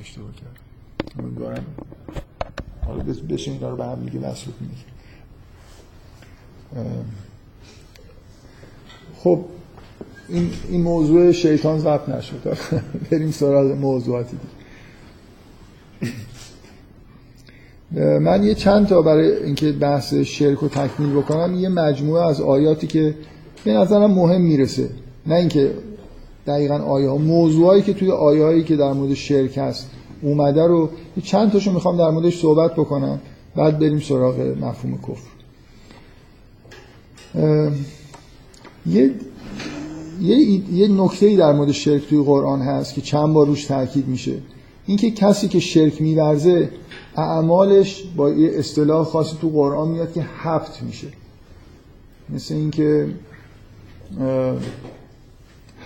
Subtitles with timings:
[0.00, 1.64] اشتباه کردم امیدوارم.
[2.86, 4.54] حالا بشه اینا رو به هم دیگه مسئول
[9.18, 9.44] خب
[10.28, 12.56] این, این موضوع شیطان ضبط نشد.
[13.10, 14.56] بریم سراغ موضوعاتی دیگه.
[18.18, 22.86] من یه چند تا برای اینکه بحث شرک رو تکمیل بکنم یه مجموعه از آیاتی
[22.86, 23.14] که
[23.64, 24.90] به نظرم مهم می‌رسه.
[25.26, 25.74] نه اینکه
[26.46, 27.16] دقیقا آیه ها.
[27.16, 29.90] موضوعایی که توی آیه هایی که در مورد شرک هست
[30.22, 30.90] اومده رو
[31.22, 33.20] چند تاشو می‌خوام در موردش صحبت بکنم.
[33.56, 35.36] بعد بریم سراغ مفهوم کفر.
[38.86, 39.10] یه
[40.20, 40.36] یه,
[40.72, 44.38] یه نکته در مورد شرک توی قرآن هست که چند بار روش تاکید میشه.
[44.86, 46.70] اینکه کسی که شرک میورزه
[47.16, 51.06] اعمالش با یه اصطلاح خاصی تو قرآن میاد که حبت میشه.
[52.28, 53.08] مثل اینکه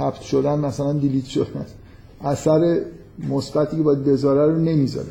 [0.01, 1.67] حبت شدن مثلا دیلیت شدن.
[2.25, 2.81] اثر
[3.29, 5.09] مثبتی که باید بذاره رو نمی‌ذاره.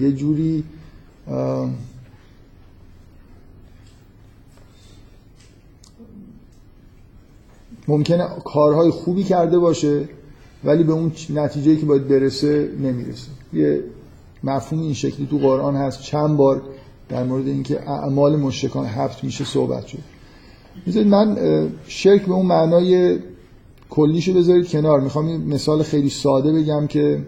[0.00, 0.64] یه جوری
[7.88, 10.08] ممکنه کارهای خوبی کرده باشه
[10.64, 13.28] ولی به اون نتیجه که باید برسه نمی‌رسه.
[13.52, 13.84] یه
[14.44, 16.02] مفهوم این شکلی تو قرآن هست.
[16.02, 16.62] چند بار
[17.08, 19.98] در مورد اینکه اعمال مشرکان هفت میشه صحبت شد.
[20.86, 21.38] می‌ذارید من
[21.86, 23.18] شرک به اون معنای
[23.90, 25.00] کلیشو بذارید کنار.
[25.00, 27.26] می‌خوام یه مثال خیلی ساده بگم که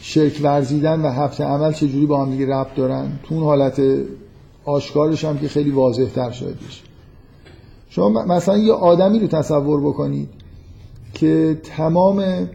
[0.00, 3.82] شرک ورزیدن و هفت عمل چجوری با هم دیگه ربط دارن؟ تو اون حالت
[4.64, 6.82] آشکارش هم که خیلی واضح تر شاید بشه.
[7.88, 10.28] شما مثلا یه آدمی رو تصور بکنید
[11.14, 12.48] که تمام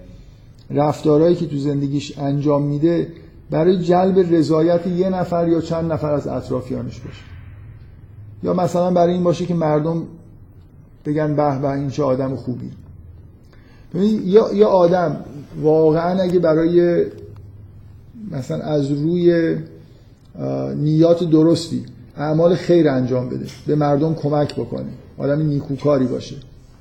[0.69, 3.08] رفتارهایی که تو زندگیش انجام میده
[3.50, 7.22] برای جلب رضایت یه نفر یا چند نفر از اطرافیانش باشه.
[8.44, 10.03] یا مثلا برای این باشه که مردم
[11.05, 12.71] بگن به به این چه آدم خوبی.
[14.25, 15.17] یا یا آدم
[15.61, 17.05] واقعا اگه برای
[18.31, 19.55] مثلا از روی
[20.75, 21.85] نیات درستی
[22.17, 26.35] اعمال خیر انجام بده به مردم کمک بکنه آدم نیکوکاری باشه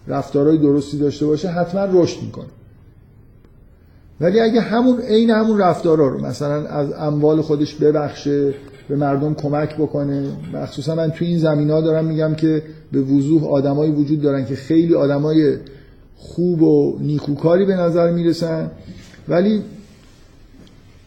[0.08, 2.46] رفتارهای درستی داشته باشه حتما رشد می‌کنه.
[4.20, 8.54] ولی اگه همون عین همون رفتارا رو مثلا از اموال خودش ببخشه
[8.88, 10.26] به مردم کمک بکنه.
[10.52, 12.62] مخصوصا من توی این زمین ها دارم میگم که
[12.92, 15.56] به وضوح آدمایی وجود دارن که خیلی آدمای
[16.16, 18.70] خوب و نیکوکاری به نظر می‌رسن.
[19.28, 19.62] ولی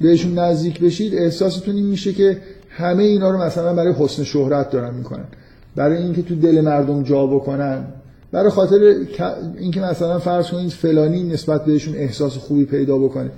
[0.02, 2.38] بهشون نزدیک بشید احساستون این میشه که
[2.70, 5.26] همه اینا رو مثلا برای حسن شهرت دارن می‌کنن.
[5.76, 7.86] برای اینکه تو دل مردم جا بکنن.
[8.32, 8.96] برای خاطر
[9.58, 13.32] اینکه مثلا فرض کنید فلانی نسبت بهشون احساس خوبی پیدا بکنه.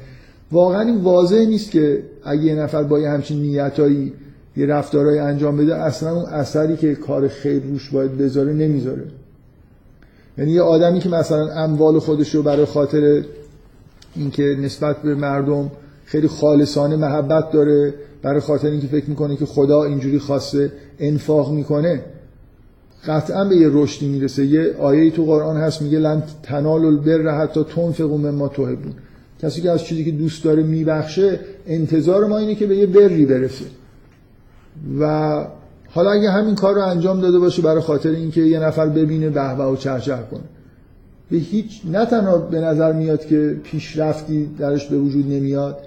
[0.52, 4.14] واقعا این واضح نیست که اگه یه نفر با یه همچین نیتایی
[4.58, 9.04] یه رفتارهایی انجام بده اصلا اون اثری که کار خیر روش باید بذاره نمی‌ذاره.
[10.38, 13.24] یعنی یه آدمی که مثلا اموال خودش رو برای خاطر
[14.16, 15.72] اینکه نسبت به مردم
[16.06, 22.02] خیلی خالصانه محبت داره برای خاطر اینکه فکر می‌کنه که خدا اینجوری خواسته انفاق می‌کنه
[23.08, 24.46] قطعا به یه رشدی می‌رسه.
[24.46, 28.94] یه آیه تو قرآن هست میگه لن تنال البر حتی تنفقوا مما تحبون
[29.42, 33.26] کسی که از چیزی که دوست داره میبخشه انتظار ما اینه که به یه بری
[33.26, 33.66] برسه.
[35.00, 35.46] و
[35.90, 39.42] حالا اگه همین کار رو انجام داده باشه برای خاطر اینکه یه نفر ببینه به
[39.42, 40.42] و چهچه کنه.
[41.32, 45.78] به هیچ نه تنها به نظر میاد که پیشرفتی درش به وجود نمیاد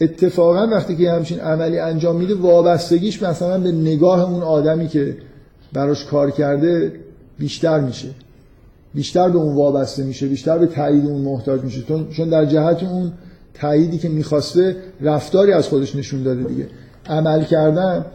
[0.00, 5.16] اتفاقا وقتی که همچین عملی انجام میده وابستگیش مثلا به نگاه اون آدمی که
[5.72, 6.92] براش کار کرده
[7.38, 8.08] بیشتر میشه.
[8.94, 11.82] بیشتر به اون وابسته میشه بیشتر به تایید اون محتاج میشه.
[12.10, 13.12] چون در جهت اون
[13.54, 16.68] تاییدی که می‌خواسته رفتاری از خودش نشون داده دیگه.
[17.06, 18.06] عمل کردن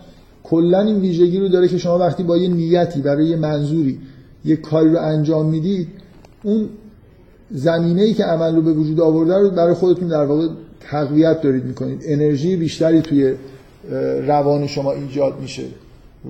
[0.44, 4.00] کلا این ویژگی رو داره که شما وقتی با یه نیتی برای یه منظوری
[4.46, 5.88] یه کاری رو انجام می‌دید
[6.44, 6.70] اون
[7.52, 10.48] زمینه ای که عمل رو به وجود آورده رو برای خودتون در واقع
[10.80, 12.02] تقویت دارید می‌کنید.
[12.06, 13.34] انرژی بیشتری توی
[14.28, 15.64] روان شما ایجاد میشه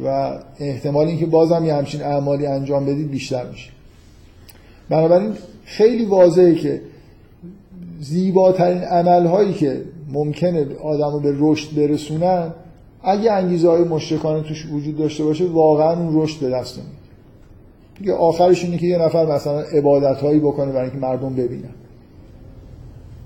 [0.05, 3.69] و احتمال اینکه بازم یه همچین اعمالی انجام بدید بیشتر میشه.
[4.89, 5.33] بنابراین
[5.65, 6.81] خیلی واضحه که
[8.01, 9.81] زیباترین عمل هایی که
[10.11, 12.53] ممکنه آدم رو به رشد برسونن.
[13.03, 16.97] اگه انگیزه های مشرکانه توش وجود داشته باشه واقعا اون رشد به دست نمیاد.
[17.99, 21.69] دیگه آخرش اینه که یه نفر مثلا عبادت هایی بکنه برای اینکه مردم ببینن.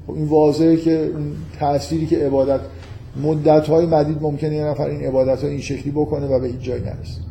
[0.07, 2.59] خب این واضحه که اون تأثیری که عبادت
[3.23, 6.59] مدت های مدید ممکنه یه نفر این عبادت ها این شکلی بکنه و به این
[6.59, 7.21] جای نرسه.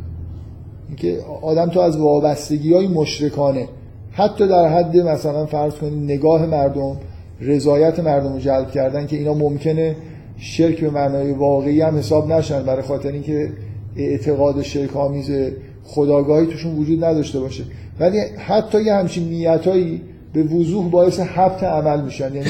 [0.89, 3.69] اینکه آدم تو از وابستگی های مشرکانه
[4.13, 6.97] حتی در حد مثلا فرض کنید نگاه مردم
[7.41, 9.97] رضایت مردم رو جلب کردن که اینا ممکنه
[10.39, 13.53] شرک به معنای واقعی هم حساب نشن برای خاطر اینکه
[13.97, 15.31] اعتقاد شرک آمیز
[15.85, 17.65] خداگاهی توشون وجود نداشته باشه.
[18.01, 20.03] ولی حتی یه همچین نیتایی
[20.33, 22.35] به وضوح باعث حبت عمل میشن.
[22.35, 22.49] یعنی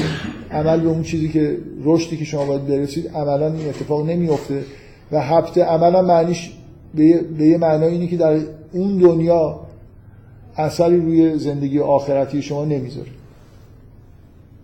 [0.51, 4.63] عمل به اون چیزی که رشدی که شما باید برسید عملا این اتفاق نمیفته
[5.13, 6.53] و حبت عملا معنیش
[6.95, 8.39] به یه معنای اینه که در
[8.73, 9.61] اون دنیا
[10.57, 13.09] اثری روی زندگی آخرتی شما نمی‌ذاره.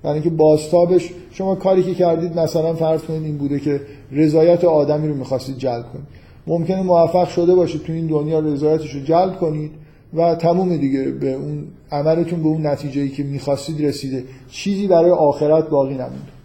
[0.06, 3.80] برای اینکه بازتابش شما کاری که کردید مثلا فرض کنید این بوده که
[4.12, 6.06] رضایت آدمی رو می‌خواستید جلب کنید.
[6.46, 9.70] ممکنه موفق شده باشید تو این دنیا رضایتش رو جلب کنید
[10.14, 14.24] و تموم دیگه به اون عملتون به اون نتیجه ای که می‌خواستید رسیده.
[14.50, 16.36] چیزی برای آخرت باقی نمونده.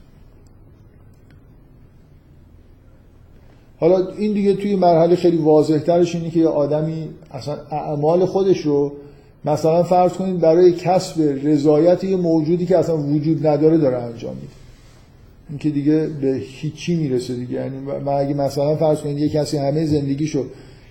[3.80, 8.60] حالا این دیگه توی مرحله خیلی واضح ترش اینه که یه آدمی اصلا اعمال خودش
[8.60, 8.92] رو
[9.46, 14.54] مثلا فرض کنید برای کسب رضایت یه موجودی که اصلا وجود نداره داره انجام میده.
[15.50, 17.54] این که دیگه به هیچی می‌رسه دیگه.
[17.54, 20.44] یعنی من اگه مثلا فرض کنید یه کسی همه زندگیشو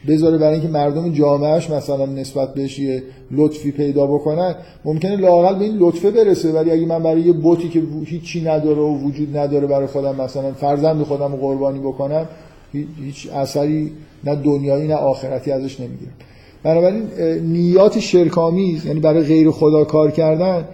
[0.09, 4.55] بذاره برای اینکه مردم جامعهش مثلا نسبت بهش یه لطفی پیدا بکنن
[4.85, 6.53] ممکنه لاقل به این لطفه برسه.
[6.53, 10.53] ولی اگه من برای یه بوتی که هیچی نداره و وجود نداره برای خودم مثلا
[10.53, 12.27] فرزند خودم قربانی بکنم
[12.73, 13.93] هیچ اثری
[14.25, 16.13] نه دنیایی نه آخرتی ازش نمی‌گیرم.
[16.63, 17.03] بنابراین
[17.43, 20.65] نیات شرکامیز یعنی برای غیر خدا کار کردن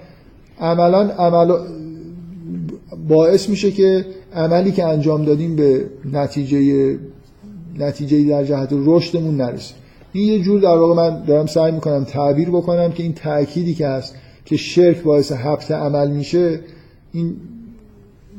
[0.61, 1.53] عملا عمل
[3.09, 6.99] باعث میشه که عملی که انجام دادیم به نتیجه
[7.79, 9.75] نتیجه در جهت رشدمون نرسه.
[10.13, 13.87] این یه جور در واقع من دارم سعی می‌کنم تعبیر بکنم که این تأکیدی که
[13.89, 16.61] هست که شرک باعث حبت عمل میشه
[17.13, 17.37] این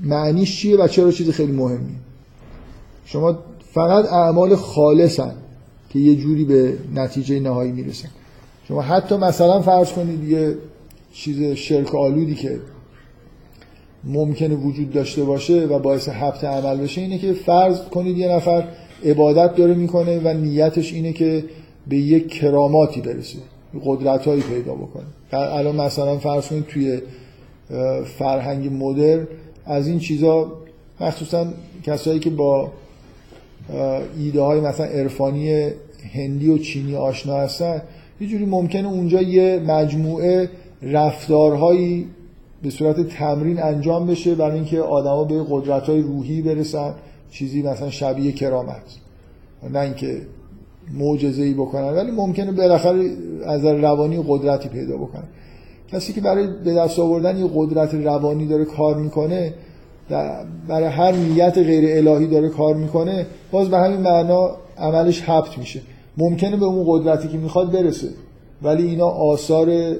[0.03, 1.95] معنیش چیه و چرا چیز خیلی مهمی
[3.05, 3.39] شما
[3.73, 5.33] فقط اعمال خالصن.
[5.89, 8.09] که یه جوری به نتیجه نهایی می‌رسن.
[8.67, 10.55] شما حتی مثلا فرض کنید یه
[11.13, 12.59] چیز شرک آلودی که
[14.03, 18.67] ممکنه وجود داشته باشه و باعث حبت عمل بشه اینه که فرض کنید یه نفر
[19.05, 21.43] عبادت داره می‌کنه و نیتش اینه که
[21.87, 23.37] به یک کراماتی برسه
[23.85, 25.05] قدرت هایی پیدا بکنه.
[25.31, 27.01] الان مثلا فرض کنید توی
[28.17, 29.19] فرهنگ مدر
[29.65, 30.53] از این چیزا
[30.99, 31.47] مخصوصا
[31.83, 32.71] کسایی که با
[34.17, 35.69] ایده های مثلا عرفانی
[36.13, 37.81] هندی و چینی آشنا هستن.
[38.21, 40.49] یه جوری ممکنه اونجا یه مجموعه
[40.81, 42.07] رفتارهایی
[42.63, 46.93] به صورت تمرین انجام بشه برای اینکه آدما به قدرت های روحی برسن
[47.31, 48.83] چیزی مثلا شبیه کرامت.
[49.73, 50.21] نه اینکه
[50.93, 53.09] معجزه ای بکنن ولی ممکنه بالاخره
[53.45, 55.23] از روانی قدرتی پیدا بکنن.
[55.91, 59.53] کسی که برای به دست آوردن یه قدرت روانی داره کار می‌کنه
[60.67, 65.81] برای هر نیت غیر الهی داره کار می‌کنه باز به همین معنا عملش حبت میشه.
[66.17, 68.09] ممکنه به اون قدرتی که می‌خواد برسه
[68.61, 69.95] ولی اینا آثار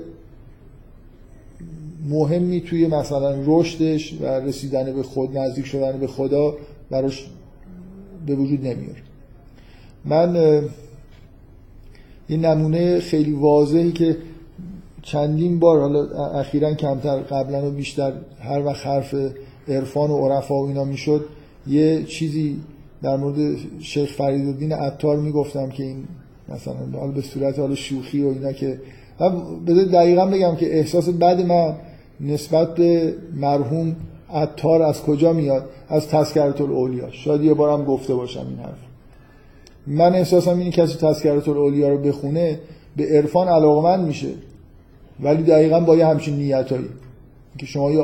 [2.10, 6.54] مهمی توی مثلا رشدش و رسیدن به خود نزدیک شدن به خدا
[6.90, 7.28] براش
[8.26, 9.02] به وجود نمیاره.
[10.06, 10.62] من
[12.30, 14.18] یه نمونه خیلی واضحی که
[15.02, 19.16] چندین بار حالا اخیرا کمتر قبلا و بیشتر هر وقت حرف
[19.70, 21.26] عرفان و عرفا و اینا می‌شد
[21.68, 22.60] یه چیزی
[23.04, 26.04] در مورد شیخ فریدالدین عطار می‌گفتم که این
[26.50, 28.80] مثلا حالا به صورت حالا شوخی و اینا که
[29.68, 31.76] بذار دقیقا بگم که احساس بد من
[32.22, 33.96] نسبت به مرحوم
[34.34, 38.78] عطار از کجا میاد؟ از تذکرت الاولیا شاید یه بارم گفته باشم این حرف.
[39.88, 42.60] من احساسم اینه کسی تذکرت الاولیا رو بخونه
[42.98, 44.30] به عرفان علاقمند میشه.
[45.20, 46.90] ولی دقیقا با یه همچین نیتایی.
[47.58, 48.02] که شما یه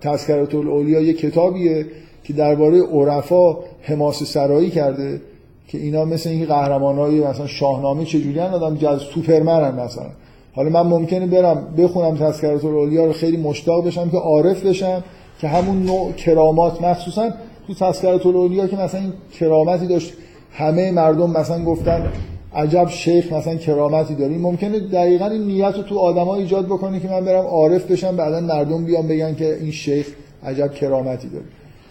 [0.00, 1.86] تذکرت الاولیا یه کتابیه
[2.24, 5.20] که درباره عرفا حماس سرایی کرده
[5.68, 10.06] که اینا مثل این قهرمان های مثلا شاهنامه چجوری هن؟ آدم جز سوپرمن مثلا.
[10.54, 15.04] حالا من ممکنه برم بخونم تذکرت الاولیا رو خیلی مشتاق بشم که عارف بشم
[15.40, 17.30] که همون نوع کرامات مخصوصا
[17.66, 20.12] تو تذکرت الاولیا که مثلا این کرامتی داشت
[20.52, 22.12] همه مردم مثلا گفتن
[22.54, 27.08] عجب شیخ مثلا کرامتی داره ممکنه دقیقا این نیت رو تو آدما ایجاد بکنه که
[27.08, 30.06] من برم عارف بشم بعدا مردم بیان بگن که این شیخ
[30.44, 31.44] عجب کرامتی داره.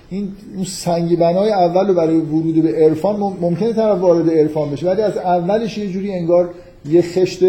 [0.10, 4.88] این اون سنگ بنای اول رو برای ورود به عرفان ممکنه طرف وارد عرفان بشه
[4.88, 6.50] ولی از اولش یه جوری انگار
[6.90, 7.40] یه خشت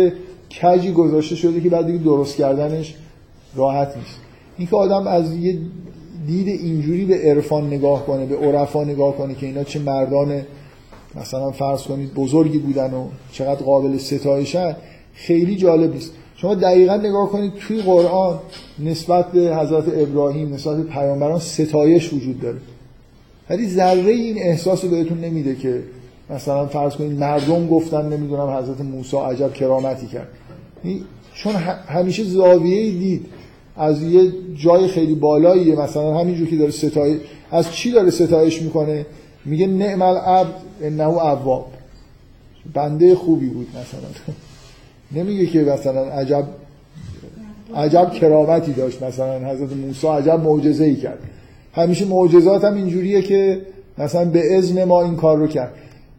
[0.62, 2.94] کجی گذاشته شده که بعد دیگه درست کردنش
[3.56, 4.20] راحت نیست.
[4.58, 5.58] اینکه آدم از یه
[6.26, 10.42] دید اینجوری به عرفان نگاه کنه به عرفا نگاه کنه که اینا چه مردان
[11.16, 14.76] مثلا فرض کنید بزرگی بودن و چقدر قابل ستایشن
[15.14, 16.12] خیلی جالب نیست.
[16.36, 18.38] شما دقیقا نگاه کنید توی قرآن
[18.78, 22.58] نسبت به حضرت ابراهیم نسبت به پیامبران ستایش وجود داره.
[23.50, 25.82] ولی ذره این احساس رو بهتون نمیده که
[26.30, 30.28] مثلا فرض کنید مردم گفتن نمی‌دونم حضرت موسی عجب کرامتی کرد.
[31.34, 31.52] چون
[31.88, 33.26] همیشه زاویه دید.
[33.76, 39.06] از یه جای خیلی بالایی مثلا همینجور که داره ستایش از چی داره ستایش می‌کنه؟
[39.44, 41.66] میگه نعم العبد انه اواب.
[42.74, 44.34] بنده خوبی بود مثلا.
[45.12, 46.44] نمیگه که مثلا عجب
[47.74, 49.50] عجب کرامتی داشت مثلا.
[49.50, 51.18] حضرت موسی عجب معجزه ای کرد.
[51.72, 53.60] همیشه معجزات هم اینجوریه که
[53.98, 55.74] مثلا به اذن ما این کار رو کرد.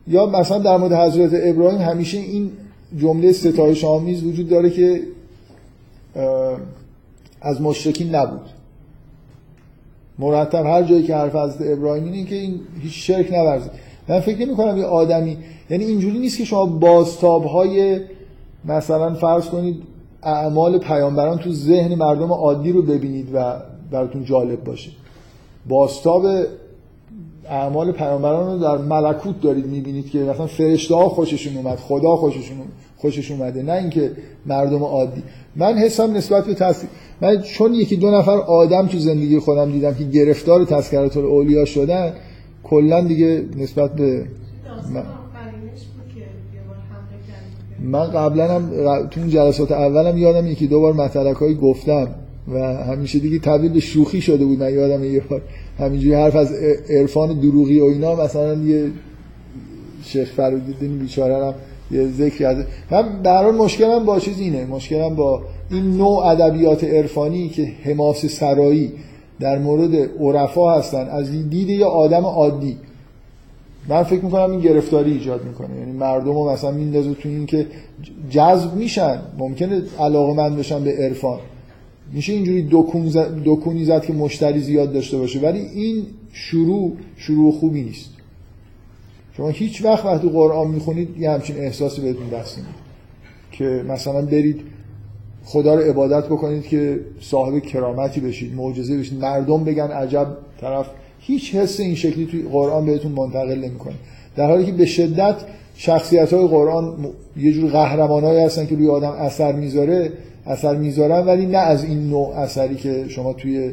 [0.07, 2.51] یا مثلا در مورد حضرت ابراهیم همیشه این
[2.97, 5.01] جمله ستایش آمیز وجود داره که
[7.41, 8.41] از مشرکین نبود.
[10.19, 13.71] مرتب هر جایی که حرف حضرت ابراهیم اینه که این هیچ شرک نورزید
[14.07, 15.37] من فکر نمی کنم یه آدمی
[15.69, 17.99] یعنی اینجوری نیست که شما بازتاب های
[18.65, 19.83] مثلا فرض کنید
[20.23, 23.55] اعمال پیامبران تو ذهن مردم عادی رو ببینید و
[23.91, 24.91] براتون جالب باشه.
[25.69, 26.25] بازتاب
[27.53, 32.57] اعمال پیامبران رو در ملکوت دارید می‌بینید که مثلا فرشته ها خوششون اومد خدا خوششون
[32.97, 34.11] خوشش اومده نه اینکه
[34.45, 35.23] مردم عادی.
[35.55, 36.83] من حسم نسبت به تص...
[37.21, 42.13] من چون یکی دو نفر آدم تو زندگی خودم دیدم که گرفتار تذکرات اولیا شدن
[42.63, 44.25] کلا دیگه نسبت به
[44.93, 45.03] من,
[47.79, 48.69] من قبلا هم
[49.07, 52.07] تو اون جلسات اولم یادم یکی دو بار مطلق گفتم
[52.47, 55.41] و همیشه دیگه تبدیل به شوخی شده بود من یادم یه بار.
[55.79, 56.53] همینجوری حرف از
[56.89, 58.91] عرفان دروغی و اینا مثلا یه
[60.03, 61.53] شیخ فرودین بیچاره هم
[61.91, 62.57] یه ذکری از
[62.91, 68.91] من در مشکلم با چیز اینه مشکلم با این نوع ادبیات عرفانی که حماس سرایی
[69.39, 72.77] در مورد عرفا هستن از دید یه آدم عادی.
[73.87, 77.67] من فکر می‌کنم این گرفتاری ایجاد می‌کنه یعنی مردم رو مثلا میندازه تو این که
[78.29, 81.39] جذب میشن ممکنه علاقه من بشن به عرفان.
[82.11, 82.67] میشه اینجوری
[83.45, 85.39] دکونی زد که مشتری زیاد داشته باشه.
[85.39, 88.09] ولی این شروع شروع خوبی نیست.
[89.37, 92.59] شما هیچ وقت وقتی قرآن می‌خونید یه همچین احساسی بهتون دست
[93.51, 94.61] که مثلا برید
[95.45, 99.19] خدا رو عبادت بکنید که صاحب کرامتی بشید معجزه بشید.
[99.21, 100.27] مردم بگن عجب
[100.61, 100.89] طرف.
[101.19, 103.93] هیچ حس این شکلی توی قرآن بهتون منتقل نمی‌کنه.
[104.35, 105.35] در حالی که به شدت
[105.75, 106.95] شخصیت های قرآن
[107.37, 110.11] یه جور قهرمانایی هستن که روی آدم اثر می‌ذاره
[110.45, 113.71] اثر می‌ذارن ولی نه از این نوع اثری که شما توی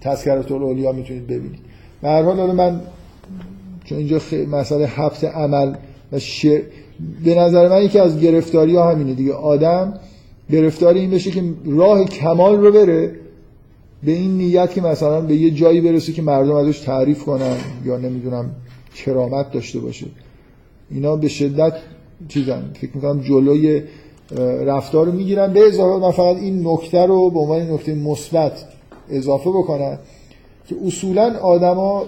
[0.00, 1.60] تذکرات الاولیا می‌تونید ببینید.
[2.02, 2.80] به هر حال من
[3.84, 4.20] چون اینجا
[4.50, 5.74] مسئله حبس عمل
[6.12, 6.62] و شر...
[7.24, 9.32] به نظر من یکی از گرفتاری ها همینه دیگه.
[9.32, 9.94] آدم
[10.50, 13.12] گرفتاری این بشه که راه کمال رو بره
[14.04, 17.96] به این نیت که مثلا به یه جایی برسه که مردم ازش تعریف کنن یا
[17.96, 18.50] نمی‌دونم
[18.94, 20.06] کرامت داشته باشه.
[20.90, 21.72] اینا به شدت
[22.28, 22.70] چیزن.
[22.74, 23.82] فکر می‌کنم جلوی
[24.66, 25.52] رفتار رو می‌گیرن.
[25.52, 28.64] به اضافه من فقط این نکته رو به عنوان نکته مثبت
[29.10, 29.98] اضافه بکنم
[30.68, 32.04] که اصولا آدما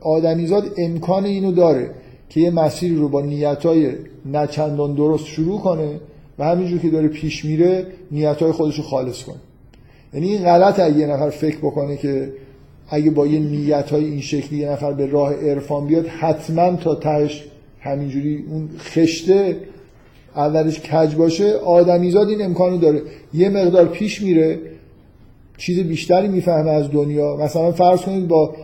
[0.00, 1.90] آدمیزاد امکان اینو داره
[2.28, 3.92] که یه مسیری رو با نیتای
[4.32, 6.00] نچندان درست شروع کنه
[6.38, 9.36] و همینجور که داره پیش میره نیتای خودش رو خالص کنه.
[10.14, 12.32] یعنی این غلط اگه یه نفر فکر بکنه که
[12.88, 16.94] اگه با یه نیت های این شکلی یه نفر به راه عرفان بیاد حتما تا
[16.94, 17.44] تهش
[17.80, 19.56] همینجوری اون خشته
[20.36, 23.02] اولش کج باشه آدمیزاد این امکانو داره.
[23.34, 24.58] یه مقدار پیش میره
[25.58, 27.36] چیز بیشتری می‌فهمه از دنیا.
[27.36, 28.54] مثلا فرض کنید با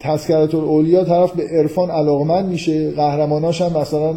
[0.00, 4.14] تذکرت الاولیا طرف به عرفان علاقمند میشه قهرماناش هم مثلا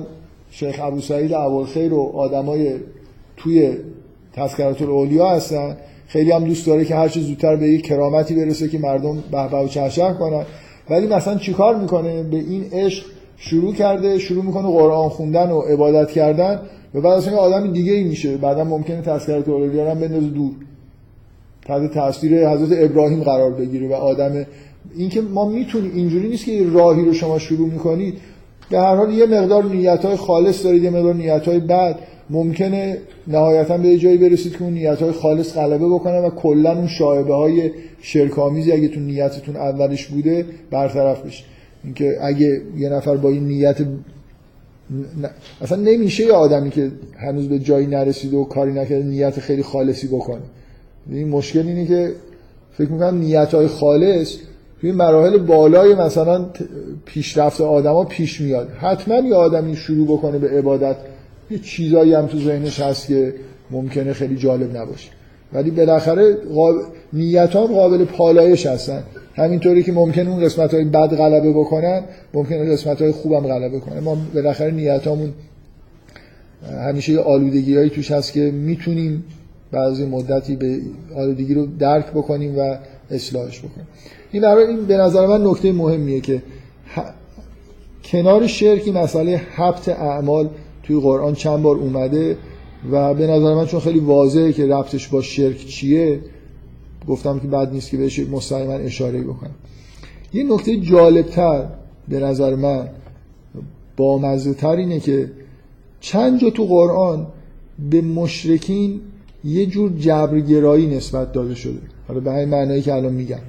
[0.52, 1.32] شیخ ابو سعید
[1.74, 2.76] خیر و آدمای
[3.38, 3.78] توی
[4.34, 5.78] تذکرت الاولیا هستن.
[6.08, 9.68] خیلی هم دوست داره که هر زودتر به یک کرامتی برسه که مردم به و
[9.68, 10.46] چهچه کنن.
[10.90, 13.06] ولی مثلا چیکار می‌کنه؟ به این عشق
[13.42, 16.60] شروع کرده شروع می‌کنه قرآن خوندن و عبادت کردن
[16.94, 20.52] و بعد اصلا آدم دیگه ای میشه بعدا ممکنه تذکرت الاولیا هم بندازه دور.
[21.66, 24.46] تحت تاثیر حضرت ابراهیم قرار بگیره و آدم
[24.96, 28.14] اینکه ما می‌تونیم اینجوری نیست که راهی رو شما شروع می‌کنید.
[28.70, 32.00] به هر حال یه مقدار نیت های خالص دارید یه مقدار نیت های بد.
[32.30, 36.88] ممکنه نهایتا به جایی برسید که اون نیت های خالص غلبه بکنه و کلا اون
[36.88, 41.44] شایبه های شرکامیزی اگه تو نیتتون اولش بوده برطرف بشه.
[41.84, 43.78] اینکه اگه یه نفر با این نیت
[45.62, 50.08] اصلا نمیشه یه آدمی که هنوز به جایی نرسیده و کاری نکرده نیت خیلی خالصی
[50.08, 50.42] بکنه.
[51.10, 52.12] این مشکل اینه که
[52.72, 54.36] فکر می‌کنم نیت های خالص
[54.82, 56.46] توی مراحل بالای مثلا
[57.06, 58.70] پیشرفت آدما پیش میاد.
[58.70, 60.96] حتما یه آدمی شروع بکنه به عبادت.
[61.52, 63.34] یه چیزایی هم تو ذهنش هست که
[63.72, 65.10] ممکنه خیلی جالب نباشه.
[65.54, 66.76] ولی بالاخره قاب...
[67.14, 69.04] نیت قابل پالایش هستن.
[69.34, 74.00] همینطوری که ممکنه اون قسمت های بد غلبه بکنن ممکنه قسمت های خوبم غلبه کنن.
[74.00, 75.34] ما بالاخره نیتامون
[76.88, 79.24] همیشه یه آلودگی هایی توش هست که می‌تونیم
[79.72, 80.80] بعضی مدتی به
[81.16, 82.78] آلودگی رو درک بکنیم و
[83.12, 83.88] اصلاحش بکنیم.
[84.32, 86.42] این این به نظر من نکته مهمیه که
[88.04, 90.50] کنار شرکی مسئله حبت اعمال
[90.84, 92.38] توی قرآن چند بار اومده
[92.92, 96.20] و به نظر من چون خیلی واضحه که ربطش با شرک چیه
[97.10, 99.56] گفتم که بد نیست که بهش مستقیما اشاره بکنم.
[100.34, 101.66] یه نکته جالبتر
[102.08, 102.90] به نظر من
[103.98, 105.32] با تر اینه که
[106.00, 107.28] چند جا تو قرآن
[107.90, 109.02] به مشرکین
[109.44, 111.80] یه جور جبرگرایی نسبت داده شده.
[112.08, 113.40] حالا به همین معنایی که الان میگم.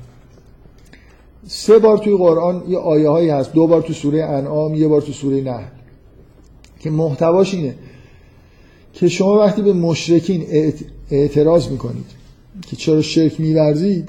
[1.47, 3.53] سه بار توی قرآن یه آیه هایی هست.
[3.53, 5.71] دو بار تو سوره انعام یه بار تو سوره نحل.
[6.81, 7.75] که محتواش اینه
[8.93, 10.47] که شما وقتی به مشرکین
[11.11, 12.20] اعتراض می‌کنید
[12.67, 14.09] که چرا شرک میورزید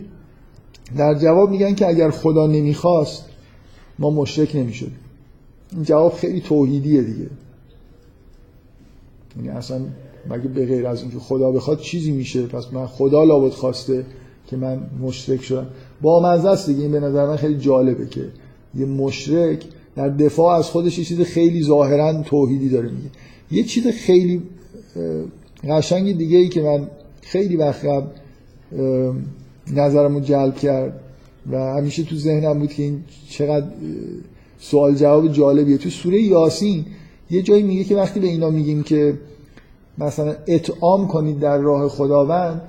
[0.97, 3.25] در جواب میگن که اگر خدا نمی‌خواست
[3.99, 4.99] ما مشرک نمی‌شدیم.
[5.71, 7.29] این جواب خیلی توحیدیه دیگه.
[9.37, 9.81] یعنی اصلا
[10.29, 14.05] مگه به غیر از اینکه خدا بخواد چیزی میشه پس من خدا لابد خواسته
[14.47, 15.67] که من مشرک شدم.
[16.01, 18.27] با مزه است دیگه این به نظر من خیلی جالبه که
[18.75, 19.65] یه مشرک
[19.95, 23.09] در دفاع از خودش یه چیز خیلی ظاهرا توحیدی داره میگه.
[23.51, 24.41] یه چیز خیلی
[25.69, 26.87] قشنگ دیگه ای که من
[27.21, 28.07] خیلی وقت قبل
[29.73, 30.99] نظرمو جلب کرد
[31.51, 33.65] و همیشه تو ذهنم بود که این چقدر
[34.59, 35.77] سوال جواب جالبیه.
[35.77, 36.85] تو سوره یاسین
[37.31, 39.13] یه جایی میگه که وقتی به اینا میگیم که
[39.97, 42.61] مثلا اطعام کنید در راه خداوند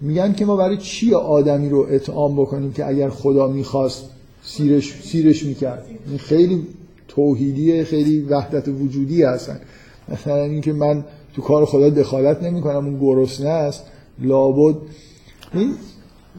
[0.00, 4.10] میگن که ما برای چی آدمی رو اطعام بکنیم که اگر خدا می‌خواست
[4.42, 6.66] سیرش, سیرش می‌کرد؟ این خیلی
[7.08, 9.60] توحیدیه خیلی وحدت وجودی هستن.
[10.08, 13.84] مثلا اینکه من تو کار خدا دخالت نمی‌کنم اون گرسنه است
[14.18, 14.76] لابد
[15.54, 15.74] این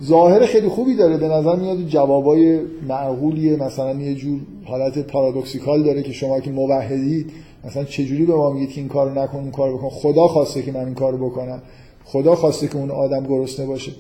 [0.04, 1.18] ظاهر خیلی خوبی داره.
[1.18, 7.32] به نظر میاد جوابای معقولیه مثلا یه جور حالت پارادوکسیکال داره که شما که موحدید
[7.64, 10.72] مثلا چجوری به ما میگید که این کارو نکن اون کارو بکن؟ خدا خواسته که
[10.72, 11.62] من این کارو بکنم.
[12.06, 13.92] خدا خواسته که اون آدم گرسنه باشه.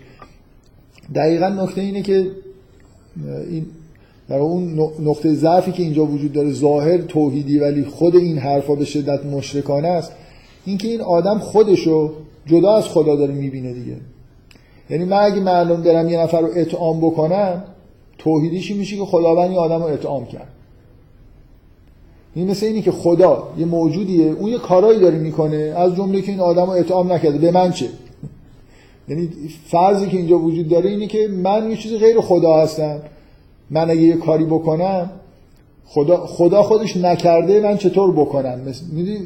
[1.15, 2.31] دقیقا نکته اینه که
[3.49, 3.65] این
[4.29, 8.85] در اون نقطه ضعفی که اینجا وجود داره ظاهر توحیدی ولی خود این حرفا به
[8.85, 10.11] شدت مشرکانه است.
[10.65, 12.13] اینکه این آدم خودشو
[12.45, 13.95] جدا از خدا داره می‌بینه دیگه.
[14.89, 17.63] یعنی من اگه معلوم برم یه نفر رو اطعام بکنم
[18.17, 20.47] توحیدیشی میشه که خداوند این آدم رو اطعام کرد؟
[22.35, 26.31] این مثل اینی که خدا یه موجودیه اون یه کارایی داره می‌کنه از جمله که
[26.31, 27.37] این آدم رو اطعام نکرده.
[27.37, 27.89] به من چه؟
[29.07, 29.29] یعنی
[29.67, 32.99] فرضی که اینجا وجود داره اینه که من یه چیز غیر خدا هستم.
[33.69, 35.09] من اگه یه کاری بکنم
[35.85, 38.59] خدا, خدا خودش نکرده من چطور بکنم؟
[38.91, 39.19] می‌دونی؟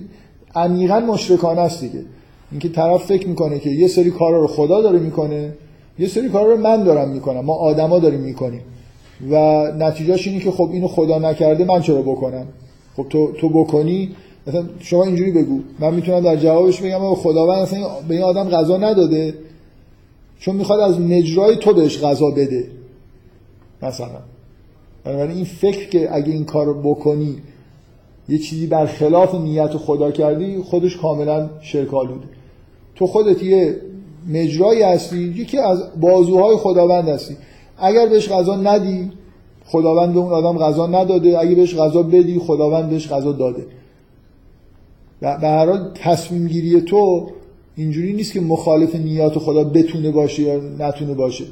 [0.55, 2.05] عمیقا مشرکانه است دیگه.
[2.51, 5.53] اینکه طرف فکر می‌کنه که یه سری کارا رو خدا داره می‌کنه
[5.99, 8.61] یه سری کارا رو من دارم می‌کنم ما آدما داریم می‌کنیم.
[9.29, 9.35] و
[9.77, 12.45] نتیجهش اینه که خب اینو خدا نکرده من چرا بکنم؟
[12.97, 14.09] خب تو تو بکنی؟
[14.47, 15.59] مثلا شما اینجوری بگو.
[15.79, 19.33] من می‌تونم در جوابش بگم خداوند اصلا به این آدم غذا نداده.
[20.39, 22.67] چون می‌خواد از نجرای تو بهش غذا بده.
[23.81, 24.19] مثلا.
[25.03, 27.35] بنابراین این فکر که اگه این کار بکنی
[28.29, 32.27] یه چیزی برخلاف نیت خدا کردی خودش کاملا شرک آلوده
[32.99, 33.75] تو خودت یه
[34.29, 37.37] مجرایی هستی یکی از بازوهای خداوند هستی.
[37.77, 39.11] اگر بهش غذا ندی
[39.65, 41.39] خداوند به اون آدم غذا نداده.
[41.39, 43.65] اگه بهش غذا بدی خداوند بهش غذا داده.
[45.21, 47.27] و به هر حال تصمیم گیری تو
[47.75, 51.45] اینجوری نیست که مخالف نیات خدا بتونه باشه یا نتونه باشه.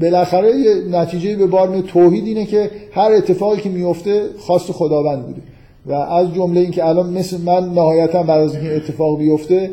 [0.00, 5.42] بالاخره یه نتیجه به بار توحید اینه که هر اتفاقی که میفته خواست خداوند بوده.
[5.86, 9.70] و از جمله اینکه الان مثل من نهایتا بعد از اینکه اتفاق بیفته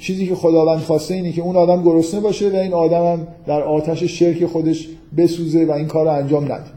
[0.00, 3.62] چیزی که خداوند خواسته اینه که اون آدم گرسنه باشه و این آدم هم در
[3.62, 6.70] آتش شرک خودش بسوزه و این کار رو انجام نده.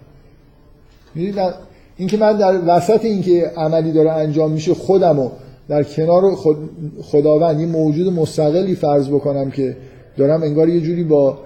[1.15, 1.35] می‌دید
[1.97, 5.29] اینکه من در وسط اینکه عملی داره انجام میشه خودمو
[5.69, 6.57] در کنار خود
[7.01, 9.77] خداوند یه موجود مستقلی فرض بکنم که
[10.17, 11.37] دارم انگار یه جوری با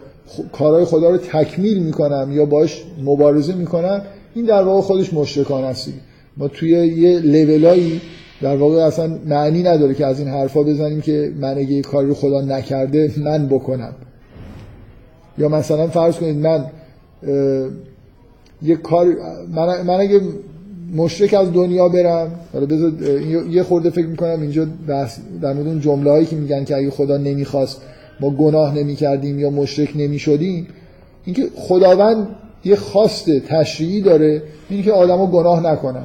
[0.52, 4.02] کارهای خدا رو تکمیل می‌کنم یا باش مبارزه می‌کنم
[4.36, 5.94] این در واقع خودش مشرکان است.
[6.38, 8.02] ما توی یه لولایی
[8.42, 12.14] در واقع اصلا معنی نداره که از این حرفا بزنیم که من اگه کاری رو
[12.14, 13.94] خدا نکرده من بکنم.
[15.38, 16.66] یا مثلا فرض کنید من
[18.62, 19.08] یه کار
[19.56, 20.22] من, من اگه
[20.96, 22.68] مشرک از دنیا برم حالا
[23.50, 24.68] یه خورده فکر می‌کنم اینجا
[25.42, 27.82] در مورد اون جمله هایی که میگن که اگه خدا نمی‌خواست
[28.20, 30.68] ما گناه نمی‌کردیم یا مشرک نمی‌شدیم
[31.26, 32.28] اینکه خداوند
[32.66, 36.04] یه خواست تشریعی داره اینکه آدما گناه نکنن.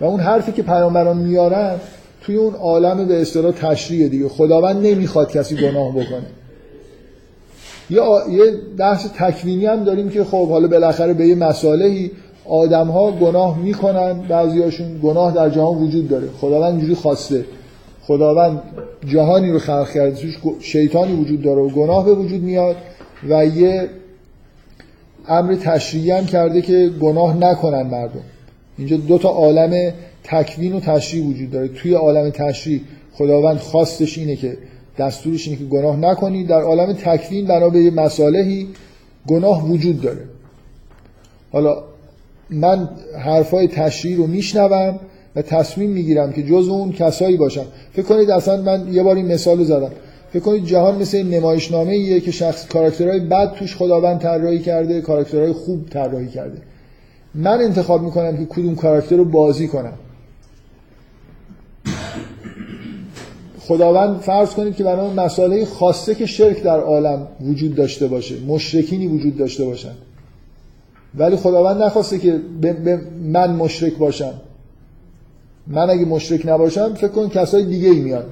[0.00, 1.76] و اون حرفی که پیامبران میارن
[2.22, 4.28] توی اون عالم به اصطلاح تشریع دیگه.
[4.28, 6.26] خداوند نمی‌خواد کسی گناه بکنه.
[7.90, 12.10] یه, یه بحث تکوینی هم داریم که خب حالا بالاخره به یه مسائلی
[12.48, 16.28] آدم ها گناه می‌کنن بعضیاشون گناه در جهان وجود داره.
[16.40, 17.44] خداوند اینجوری خواسته.
[18.02, 18.62] خداوند
[19.06, 22.76] جهانی رو خلق کرده توش شیطانی وجود داره و گناه به وجود میاد
[23.28, 23.88] و یه
[25.28, 28.22] امر تشریعی هم کرده که گناه نکنن مردم.
[28.78, 29.92] اینجا دو تا عالم
[30.24, 31.68] تکوین و تشریع وجود داره.
[31.68, 32.80] توی عالم تشریع
[33.12, 34.58] خداوند خواستش اینه که
[34.98, 36.44] دستورش اینه که گناه نکنی.
[36.44, 38.66] در عالم تکوین بنا به مصالحی
[39.26, 40.24] گناه وجود داره.
[41.52, 41.82] حالا
[42.50, 42.88] من
[43.18, 45.00] حرفای تشریع رو میشنوم
[45.36, 47.64] و تصمیم می‌گیرم که جز اون کسایی باشم.
[47.92, 49.90] فکر کنید اصلا من یه بار این مثال زدم.
[50.32, 55.52] فکر کنید جهان مثل نمایشنامه ایه که شخص کاراکترهای بد توش خداوند طراحی کرده کاراکترهای
[55.52, 56.58] خوب طراحی کرده.
[57.34, 59.92] من انتخاب می‌کنم که کدوم کاراکتر رو بازی کنم.
[63.60, 69.06] خداوند فرض کنید که برای مسئله خاصه که شرک در عالم وجود داشته باشه مشرکینی
[69.06, 69.94] وجود داشته باشن.
[71.14, 72.40] ولی خداوند نخواسته که
[73.22, 74.34] من مشرک باشم.
[75.66, 78.24] من اگه مشرک نباشم فکر کن کسای دیگه ای میان.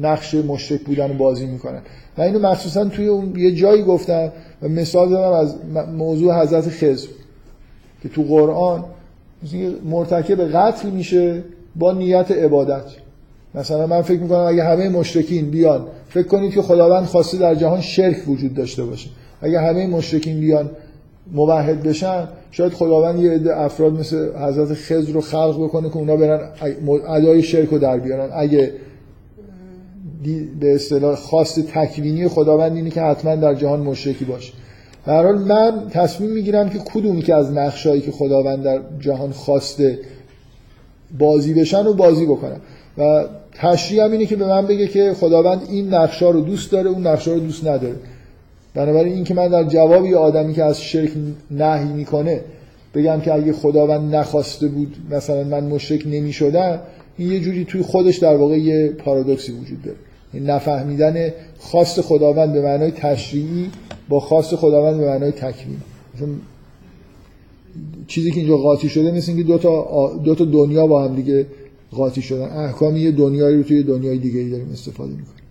[0.00, 1.82] نقش مشرک بودن رو بازی می‌کنن.
[2.18, 5.54] من اینو مخصوصا توی اون یه جایی گفتم و مثال زدم از
[5.96, 7.08] موضوع حضرت خضر.
[8.02, 8.84] که تو قرآن
[9.84, 11.44] مرتکب قتل میشه
[11.76, 12.84] با نیت عبادت.
[13.54, 17.80] مثلا من فکر می‌کنم اگه همه مشرکین بیان فکر کنید که خداوند خواسته در جهان
[17.80, 19.10] شرک وجود داشته باشه.
[19.40, 20.70] اگه همه مشرکین بیان
[21.32, 26.16] موحد بشن شاید خداوند یه عده افراد مثل حضرت خضر رو خلق بکنه که اونا
[26.16, 26.48] برن
[27.08, 28.30] ادای شرک رو در بیارن.
[28.32, 28.72] اگه
[30.60, 34.52] به اصطلاح خواست تکوینی خداوند اینه که حتما در جهان مشرکی باشه.
[35.06, 39.98] حال من تصمیم می‌گیرم که کدومی که از نقشایی که خداوند در جهان خواسته
[41.18, 42.60] بازی بشن و بازی بکنم.
[42.98, 46.90] و تشریح هم اینه که به من بگه که خداوند این نقشا رو دوست داره
[46.90, 47.96] اون نقشا رو دوست نداره.
[48.74, 51.10] بنابراین این که من در جواب یه آدمی که از شرک
[51.50, 52.40] نهی می‌کنه
[52.94, 56.80] بگم که اگه خداوند نخواسته بود مثلا من مشرک نمی شدم
[57.18, 59.96] این یه جوری توی خودش در واقع یه پارادوکسی وجود داره.
[60.32, 63.70] این نفهمیدن خواست خداوند به معنای تشریعی
[64.12, 65.76] با خواست خداوند به معنای تکوین.
[68.06, 71.46] چیزی که اینجا قاطی شده مثل اینکه دو تا دو تا دنیا با هم دیگه
[71.90, 72.44] قاطی شدن.
[72.44, 75.42] احکامی یه دنیایی رو توی دنیای دیگه ای داریم استفاده می‌کنیم.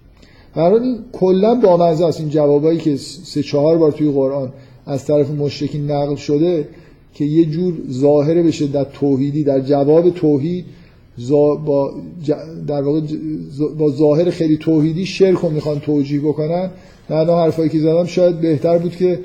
[0.55, 2.19] برای کلا با است.
[2.19, 4.53] این جوابایی که سه چهار بار توی قرآن
[4.85, 6.67] از طرف مشرکین نقل شده
[7.13, 9.43] که یه جور ظاهره بشه در توحیدی.
[9.43, 10.65] در جواب توحید
[11.29, 11.93] با
[12.67, 13.01] در واقع
[13.77, 16.69] با ظاهر خیلی توحیدی شرک رو می‌خوان توجیه بکنن.
[17.09, 19.19] من حرفایی که زدم شاید بهتر بود که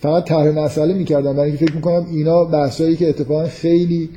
[0.00, 1.32] فقط طرح مسئله می‌کردم.
[1.32, 4.08] برای اینکه فکر می‌کنم اینا بحثایی که اتفاقا خیلی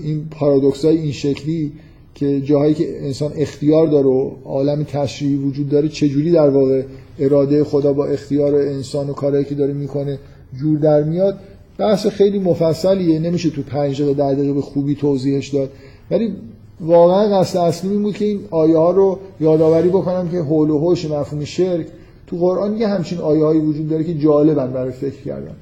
[0.00, 1.72] این پارادوکس های این شکلی
[2.14, 6.82] که جاهایی که انسان اختیار داره و عالم تشریعی وجود داره چجوری در واقع
[7.18, 10.18] اراده خدا با اختیار انسان و کارهایی که داره می‌کنه
[10.60, 11.38] جور در میاد
[11.78, 13.18] بحث خیلی مفصلیه.
[13.18, 15.70] نمیشه تو پنج دقیقه در دقیقه به خوبی توضیحش داد.
[16.10, 16.32] ولی
[16.80, 20.78] واقعا قصد اصلی این بود که این آیه ها رو یادآوری بکنم که حول و
[20.78, 21.86] حوش مفهوم شرک
[22.26, 25.56] تو قرآن یه همچین آیه هایی وجود داره که جالبن برای فکر کردن.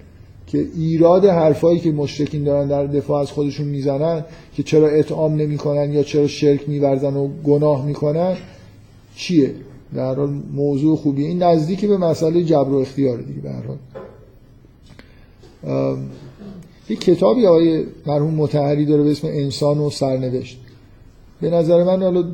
[0.47, 4.25] که ایراد حرفایی که مشرکین دارن در دفاع از خودشون می‌زنن
[4.57, 8.37] که چرا اطعام نمی‌کنن یا چرا شرک میورزن و گناه می‌کنن
[9.17, 9.55] چیه؟
[9.95, 13.79] در حال موضوع خوبیه این نزدیکی به مسئله جبر و اختیار دیگه به هر حال.
[16.89, 20.61] یک کتابی آقای مرحوم متحری داره به اسم انسان و سرنوشت.
[21.41, 22.25] به نظر من حالا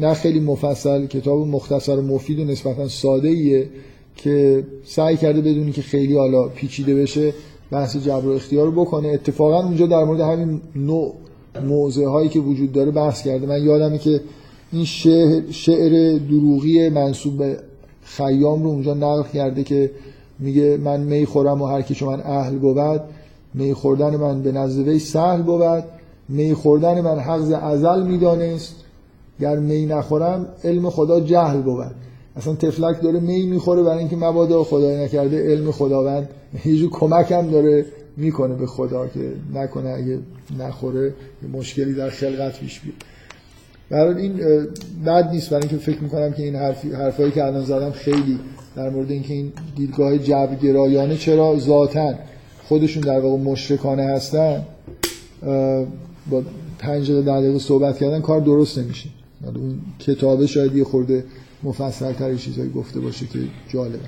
[0.00, 3.68] نه خیلی مفصل کتاب مختصر و مفید و نسبتا ساده ایه
[4.16, 7.32] که سعی کرده بدونی که خیلی حالا پیچیده بشه
[7.70, 9.08] بحث جبر و اختیار بکنه.
[9.08, 11.14] اتفاقا اونجا در مورد همین نوع
[11.64, 13.46] موضع هایی که وجود داره بحث کرده.
[13.46, 14.20] من یادمه که
[14.72, 17.56] این شعر, شعر دروغی منصوب به
[18.02, 19.90] خیام رو اونجا نقل کرده که
[20.38, 23.02] میگه من می خورم و هر کی من اهل بود
[23.56, 25.84] می خوردن من به نزد وی سهل بود.
[26.28, 28.74] می خوردن من حقز ازل می‌دانست
[29.40, 31.94] گر می نخورم علم خدا جهل بود.
[32.36, 36.28] اصلا تفلک داره می می‌خوره برای اینکه مبادا خدای نکرده علم خداوند.
[36.64, 40.18] یه جور کمک هم داره می‌کنه به خدا که نکنه اگه
[40.58, 41.14] نخوره
[41.52, 42.94] مشکلی در خلقت پیش بیاد.
[43.90, 44.40] برای این
[45.06, 48.38] بد نیست برای اینکه فکر می‌کنم که این حرفی حرفایی که الان زدم خیلی
[48.76, 52.14] در مورد اینکه این دیدگاه جبرگرایانه چرا؟ ذاتا.
[52.68, 54.62] خودشون در واقع مشرکانه هستن
[56.30, 56.42] با
[56.78, 59.08] پنج دقیقه صحبت کردن کار درست نمیشه.
[59.44, 61.24] اون کتابه شاید یه خورده
[61.62, 63.98] مفصل تر چیزایی گفته باشه که جالبه.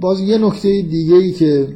[0.00, 1.68] باز یه نکته دیگه ای که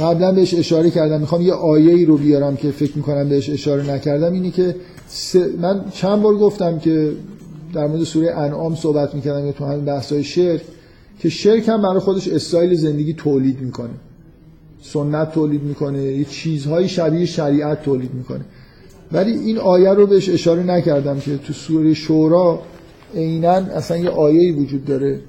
[0.00, 3.90] قبلا بهش اشاره کردم می‌خوام یه آیه ای رو بیارم که فکر می‌کنم بهش اشاره
[3.90, 4.74] نکردم اینی که
[5.58, 7.12] من چند بار گفتم که
[7.74, 10.62] در مورد سوره انعام صحبت می‌کردم یا تو همین بحثای شرک
[11.22, 13.94] که شرک هم برای خودش استایل زندگی تولید می‌کنه.
[14.82, 18.44] سنت تولید می‌کنه یه چیزهای شبیه شریعت تولید می‌کنه.
[19.12, 22.62] ولی این آیه رو بهش اشاره نکردم که تو سوره شورا
[23.14, 25.20] عینا اصلا یه آیه وجود داره.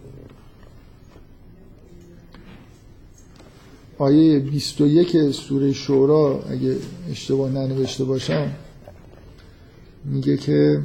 [3.97, 6.75] آیه 21 سوره شورا اگه
[7.11, 8.51] اشتباه ننوشته باشم
[10.05, 10.81] میگه که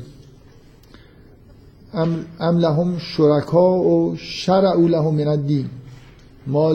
[1.96, 5.66] ام, لهم شرکا و شرعو لهم من الدین.
[6.46, 6.72] ما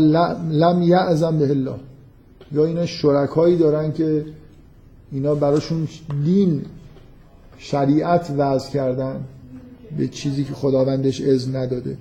[0.52, 1.76] لم یعظم به الله.
[2.52, 4.26] یا اینا شرکایی دارن که
[5.12, 5.88] اینا براشون
[6.26, 6.62] دین
[7.58, 9.16] شریعت وضع کردن
[9.98, 11.98] به چیزی که خداوندش اذن نداده.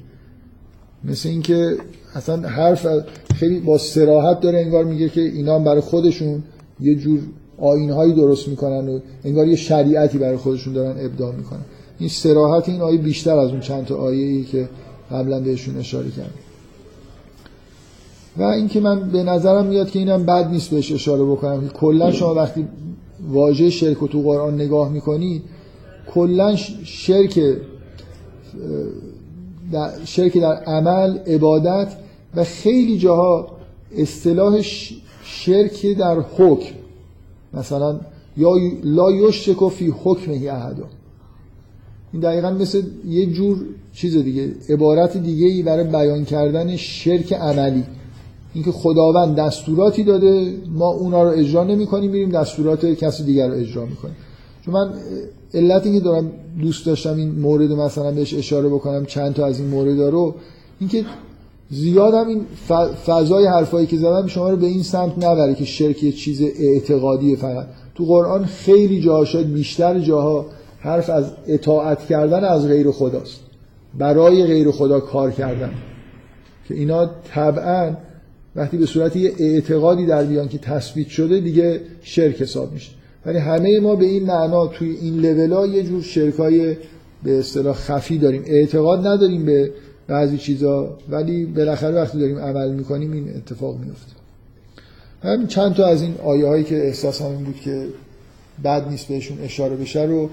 [1.05, 1.77] مثل اینکه
[2.15, 2.87] اصلا حرف
[3.35, 6.43] خیلی با سراحت داره انگار میگه که اینا برای خودشون
[6.81, 7.21] یه جور
[7.59, 11.65] آینهایی درست می‌کنن و انگار یه شریعتی برای خودشون دارن ابداع می‌کنن.
[12.01, 14.69] این سراحت این آیه بیشتر از اون چند تا آیه ای که
[15.11, 16.31] قبلا بهشون اشاره کردم
[18.37, 22.13] و اینکه من به نظرم میاد که اینم بد نیست بهش اشاره بکنم که کلا
[22.13, 22.69] شما وقتی
[23.29, 25.43] واژه شرک رو تو قرآن نگاه می‌کنید
[26.15, 27.41] کلا شرک
[29.73, 31.97] در شرک در عمل عبادت
[32.35, 33.49] و خیلی جاها
[33.97, 34.61] اصطلاح
[35.25, 36.75] شرک در حکم
[37.55, 38.01] مثلا
[38.37, 38.51] یا
[38.85, 40.85] لا یشرک فی حکمه احدا
[42.13, 43.59] این دقیقا مثل یه جور
[43.93, 47.85] چیز دیگه عبارت دیگه ای برای بیان کردن شرک عملی.
[48.55, 53.55] اینکه خداوند دستوراتی داده ما اونا رو اجرا نمی کنیم میریم دستورات کسی دیگر رو
[53.55, 54.17] اجرا می‌کنیم.
[54.65, 54.93] چون من
[55.55, 59.69] علت اینکه دارم دوست داشتم این مورد مثلا بهش اشاره بکنم چند تا از این
[59.69, 60.35] مورد رو
[60.81, 61.05] اینکه
[61.71, 62.41] زیادم این
[63.07, 67.37] فضای حرفایی که زدم شما رو به این سمت نبره که شرک یه چیز اعتقادی
[67.37, 67.67] فقط.
[67.95, 70.47] تو قرآن خیلی جاها شاید بیشتر جاها
[70.81, 73.41] حرف از اطاعت کردن از غیر خداست.
[73.99, 75.71] برای غیر خدا کار کردن.
[76.69, 77.97] که اینا طبعا
[78.57, 82.91] وقتی به صورت یه اعتقادی در بیان که تثبیت شده دیگه شرک حساب میشه.
[83.27, 86.77] ولی همه ما به این معنا توی این لولا یه جور شرکای
[87.25, 88.43] به اصطلاح خفی داریم.
[88.47, 89.71] اعتقاد نداریم به
[90.11, 94.13] بعضی چیزا ولی بالاخره وقتی داریم عمل می‌کنیم این اتفاق میفته
[95.23, 97.87] همین چند تا از این آیه هایی که احساس این بود که
[98.65, 100.31] بد نیست بهشون اشاره بشه رو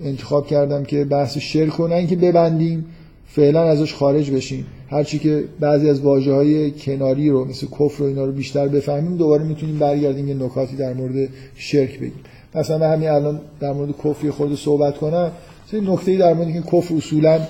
[0.00, 2.86] انتخاب کردم که بحث شرک رو نه اینکه ببندیم
[3.26, 4.66] فعلا ازش خارج بشیم.
[4.90, 9.16] هرچی که بعضی از واجه های کناری رو مثل کفر و اینا رو بیشتر بفهمیم
[9.16, 12.20] دوباره می‌تونیم برگردیم یه نکاتی در مورد شرک بگیم.
[12.54, 15.32] مثلا من همین الان در مورد کفر خود صحبت کنم.
[15.72, 17.40] نکته در مورد که کفر اصولا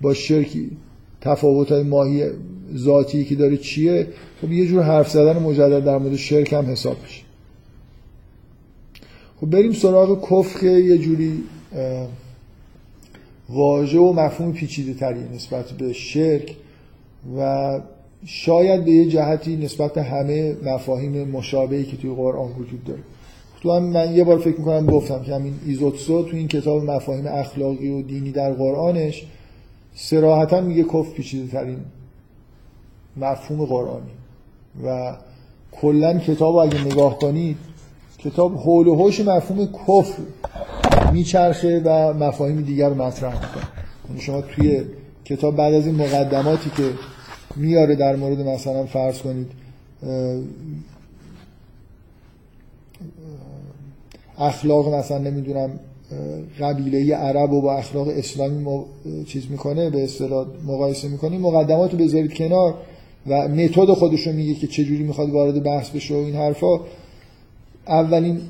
[0.00, 0.70] با شرکی
[1.20, 2.24] تفاوت های ماهی
[2.76, 4.06] ذاتی که داره چیه؟
[4.42, 7.21] خب یه جور حرف زدن مجدد در مورد شرک هم حساب میشه.
[9.42, 11.42] خب بریم سراغ کفر که یه جوری
[13.48, 16.56] واژه و مفهوم پیچیده تری نسبت به شرک
[17.38, 17.80] و
[18.24, 23.00] شاید به یه جهتی نسبت به همه مفاهیم مشابهی که توی قرآن وجود داره.
[23.62, 27.26] تو هم من یه بار فکر می‌کنم گفتم که همین ایزوتسو تو این کتاب مفاهیم
[27.26, 29.26] اخلاقی و دینی در قرآنش
[29.94, 31.78] سراحتا میگه کف پیچیده ترین
[33.16, 34.12] مفهوم قرآنی
[34.84, 35.16] و
[35.72, 37.71] کلا کتاب اگه نگاه کنید
[38.24, 40.22] کتاب حول و حوش مفهوم کفر
[41.12, 43.68] میچرخه و مفاهیم دیگر رو مطرح می‌کنه.
[44.08, 44.82] یعنی شما توی
[45.24, 46.82] کتاب بعد از این مقدماتی که
[47.56, 49.46] میاره در مورد مثلا فرض کنید
[54.38, 55.70] اخلاق مثلا نمی‌دونم
[56.60, 58.84] قبیله عرب و با اخلاق اسلامی
[59.26, 61.38] چیز می‌کنه به اصطلاح مقایسه می‌کنه.
[61.38, 62.74] مقدمات رو بذارید کنار
[63.26, 66.80] و متد خودش رو میگه که چجوری می‌خواد وارد بحث بشه و این حرفا.
[67.88, 68.40] اولین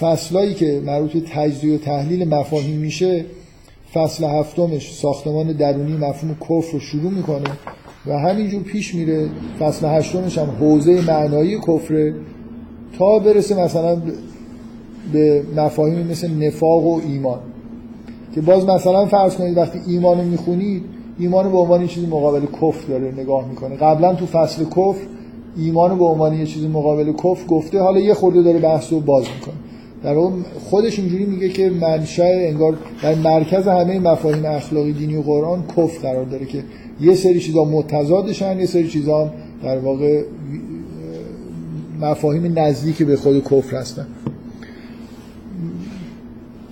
[0.00, 3.24] فصلایی که مربوط به تجزیه و تحلیل مفاهیم میشه
[3.94, 7.50] فصل هفتمش ساختمان درونی مفهوم کفر رو شروع می‌کنه
[8.06, 9.28] و همینجور پیش میره
[9.60, 12.14] فصل هشتمش هم حوزه معنایی کفره
[12.98, 14.02] تا برسه مثلا
[15.12, 17.38] به مفاهیمی مثل نفاق و ایمان.
[18.34, 20.84] که باز مثلا فرض کنید وقتی ایمان رو می‌خونید
[21.18, 23.76] ایمان به عنوان چیزی مقابل کفر داره نگاه می‌کنه.
[23.76, 25.06] قبلا تو فصل کفر
[25.58, 29.24] ایمان به عنوان یه چیزی مقابل کفر گفته حالا یه خورده داره بحث رو باز
[29.34, 29.54] می‌کنه
[30.02, 35.22] در اون خودش اینجوری میگه که منشأ انگار در مرکز همه مفاهیم اخلاقی دینی و
[35.22, 36.64] قرآن کفر قرار داره که
[37.00, 39.30] یه سری چیزا متضادشن یه سری چیزا
[39.62, 40.22] در واقع
[42.00, 44.06] مفاهیم نزدیک به خود کفر هستن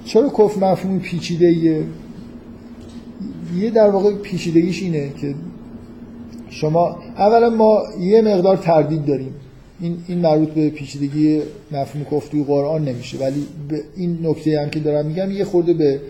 [0.05, 1.53] چرا کفر مفهوم پیچیده؟
[3.57, 5.35] یه در واقع پیچیدگیش اینه که
[6.55, 9.35] شما اولا ما یه مقدار تردید داریم.
[9.81, 11.41] این این مربوط به پیچیدگی
[11.73, 13.19] مفهوم کفر قرآن نمیشه.
[13.19, 16.01] ولی به این نکته هم که دارم میگم یه خورده به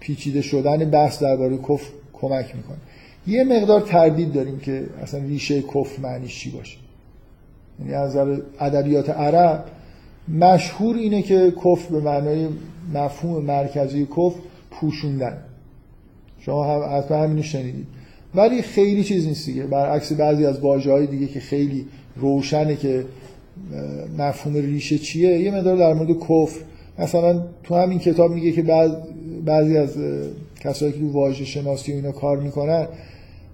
[0.00, 2.76] پیچیده شدن بحث درباره کفر کمک می‌کنه.
[3.26, 6.76] یه مقدار تردید داریم که اصلا ریشه کفر معنیش چی باشه؟
[7.80, 9.64] یعنی از نظر ادبیات عرب
[10.28, 12.48] مشهور اینه که کفر به معنای
[12.94, 15.38] مفهوم مرکزی کفر پوشوندن.
[16.40, 17.86] شما هم حتما همینو شنیدید.
[18.34, 19.62] ولی خیلی چیز نیست دیگه.
[19.62, 23.04] برعکس بعضی از واژه‌های دیگه که خیلی روشنه که
[24.18, 26.60] مفهوم ریشه چیه یه مقدار در مورد کفر.
[26.98, 28.90] مثلا تو همین کتاب میگه که بعض
[29.44, 29.96] بعضی از
[30.60, 32.86] کسایی که تو واژه شناسی و اینا کار می‌کنن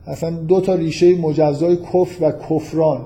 [0.07, 3.01] اصلا دو تا ریشه مجزای کفر و کفران.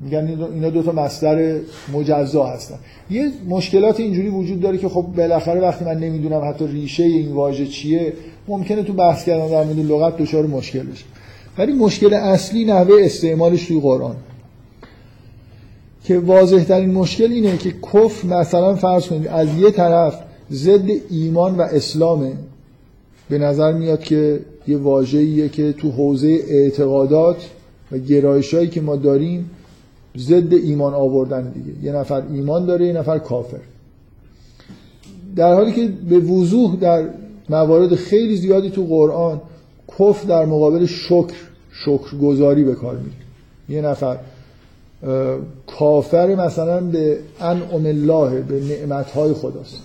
[0.00, 1.58] میگن اینا دو تا مصدر
[1.92, 2.74] مجزا هستن.
[3.10, 7.66] یه مشکلات اینجوری وجود داره که خب بالاخره وقتی من نمی‌دونم حتی ریشه این واژه
[7.66, 8.12] چیه
[8.48, 11.04] ممکنه تو بحث کردن در مورد لغت دچار مشکل بشه
[11.58, 14.16] ولی مشکل اصلی نحوه استعمالش توی قرآن.
[16.04, 21.56] که واضح ترین مشکل اینه که کفر مثلا فرض کنید از یه طرف ضد ایمان
[21.56, 22.32] و اسلامه.
[23.28, 27.36] به نظر میاد که یه واژه‌ایه که تو حوزه اعتقادات
[27.92, 29.50] و گرایشایی که ما داریم
[30.18, 31.84] ضد ایمان آوردن دیگه.
[31.84, 33.60] یه نفر ایمان داره یه نفر کافر.
[35.36, 37.04] در حالی که به وضوح در
[37.48, 39.40] موارد خیلی زیادی تو قرآن
[39.98, 41.34] کفر در مقابل شکر
[41.72, 43.16] شکر گذاری به کار میره
[43.68, 44.18] یه نفر
[45.66, 49.80] کافر مثلا به انعم الله به نعمتهای خداست.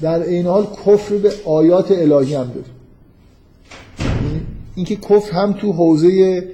[0.00, 2.66] در این حال کفر به آیات الهی هم داره.
[4.74, 6.44] اینکه کفر هم تو حوزه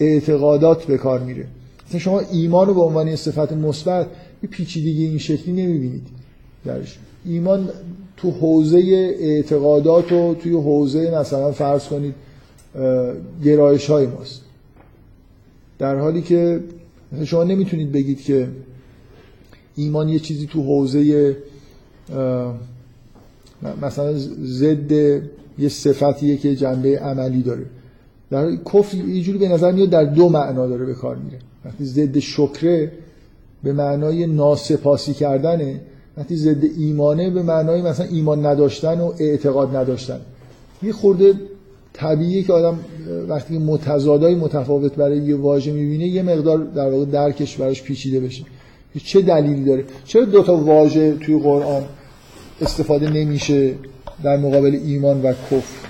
[0.00, 1.46] اعتقادات به کار میره.
[1.88, 4.06] مثلا شما ایمان رو به عنوان صفت مثبت
[4.42, 6.06] یه پیچیدگی این شکلی نمی‌بینید
[6.64, 6.98] درش.
[7.24, 7.68] ایمان
[8.16, 8.78] تو حوزه
[9.20, 12.14] اعتقادات و توی حوزه مثلا فرض کنید
[13.44, 14.40] گرایش های ماست.
[15.78, 16.60] در حالی که
[17.24, 18.48] شما نمی‌تونید بگید که
[19.76, 21.36] ایمان یه چیزی تو حوزه
[23.82, 24.92] مثلا ضد
[25.58, 27.66] یه صفتیه که جنبه عملی داره.
[28.30, 31.38] در کفر یه جوری به نظر میاد در دو معنا داره به کار میره.
[31.64, 32.92] وقتی ضد شکره
[33.62, 35.80] به معنای ناسپاسی کردنه
[36.16, 40.20] وقتی ضد ایمانه به معنای مثلا ایمان نداشتن و اعتقاد نداشتن.
[40.82, 41.34] یه خورده
[41.92, 42.78] طبیعیه که آدم
[43.28, 48.44] وقتی متضادای متفاوت برای یه واژه می‌بینه یه مقدار در واقع درکش براش پیچیده بشه.
[49.04, 51.82] چه دلیلی داره؟ چرا دو تا واژه توی قرآن
[52.60, 53.74] استفاده نمیشه
[54.24, 55.88] در مقابل ایمان و کفر؟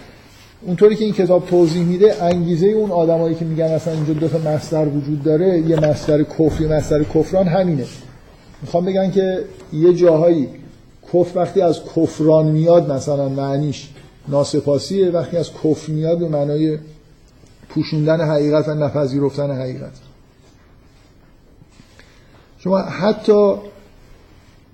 [0.67, 4.39] اونطوری که این کتاب توضیح میده انگیزه اون آدمایی که میگن اصلا اینجا دو تا
[4.39, 7.85] مصدر وجود داره یه مصدر کفر یه مصدر کفران همینه.
[8.65, 10.49] می‌خوام بگن که یه جاهایی
[11.13, 13.89] کفر وقتی از کفران میاد مثلا معنیش
[14.29, 16.79] ناسپاسیه وقتی از کفر میاد به معنای
[17.69, 19.93] پوشوندن حقیقت و نپذیرفتن حقیقت.
[22.59, 23.55] شما حتی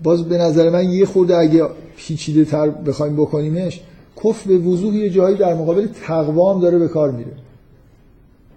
[0.03, 3.81] باز به نظر من یه خورده اگه پیچیده تر بخوایم بکنیمش
[4.25, 7.33] کفر به وضوح یه جایی در مقابل تقوا هم داره به کار میره.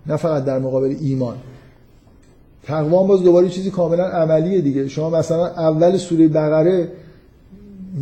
[0.06, 1.38] نه فقط در مقابل ایمان.
[2.64, 4.88] تقوا باز دوباره چیزی کاملا عملیه دیگه.
[4.88, 6.88] شما مثلا اول سوره بقره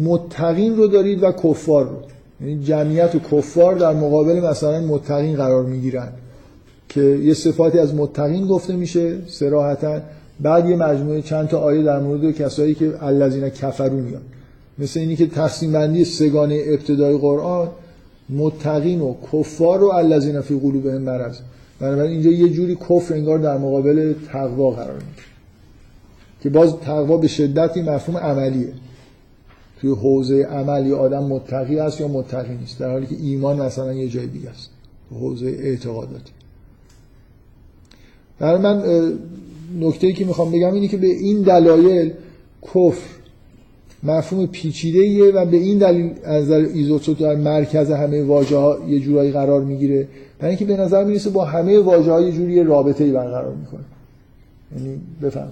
[0.04, 1.97] متقین رو دارید و کفار رو.
[2.41, 6.10] یعنی جمعیت و کفار در مقابل مثلا متقین قرار می‌گیرن
[6.89, 10.00] که یه صفاتی از متقین گفته میشه سراحتا
[10.39, 14.21] بعد یه مجموعه چند تا آیه در مورد کسایی که الذین کفرو میاد
[14.80, 17.67] مثل اینی که تقسیم بندی سگانه ابتدای قرآن
[18.30, 21.38] متقین و کفار و الذین فی قلوبهم مرض.
[21.82, 25.28] بنابراین اینجا یه جوری کفر انگار در مقابل تقوا قرار می‌گیره.
[26.41, 28.74] که باز تقوا به شدتی مفهوم عملیه.
[29.80, 32.80] توی حوزه عمل یا آدم متقی است یا متقی نیست.
[32.80, 34.70] در حالی که ایمان مثلا یه جای دیگه است.
[35.12, 36.32] حوزه اعتقاداتی.
[38.39, 38.84] در من
[39.80, 42.13] نکته که می‌خوام بگم اینه که به این دلایل
[42.63, 43.20] کفر
[44.04, 49.00] مفهوم پیچیده و به این دلیل از نظر ایزوتسو در مرکز همه واژه ها یه
[49.00, 50.08] جورایی قرار می‌گیره
[50.40, 53.84] برای اینکه به نظر می‌رسه با همه واژه های جوری رابطه ای برقرار می‌کنه
[54.78, 55.52] یعنی بفهم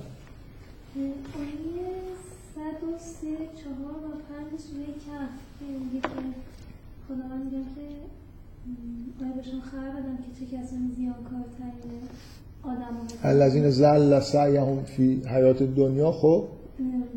[13.24, 16.44] الذين زل سعيهم فی حیات دنیا خب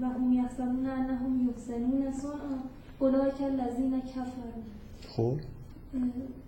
[0.03, 1.49] و هم یحسبون انهم
[2.13, 2.59] صنعا
[2.99, 4.63] اولئک الذین کفروا
[5.09, 5.37] خب.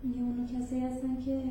[0.03, 1.43] اونو کسی هستن که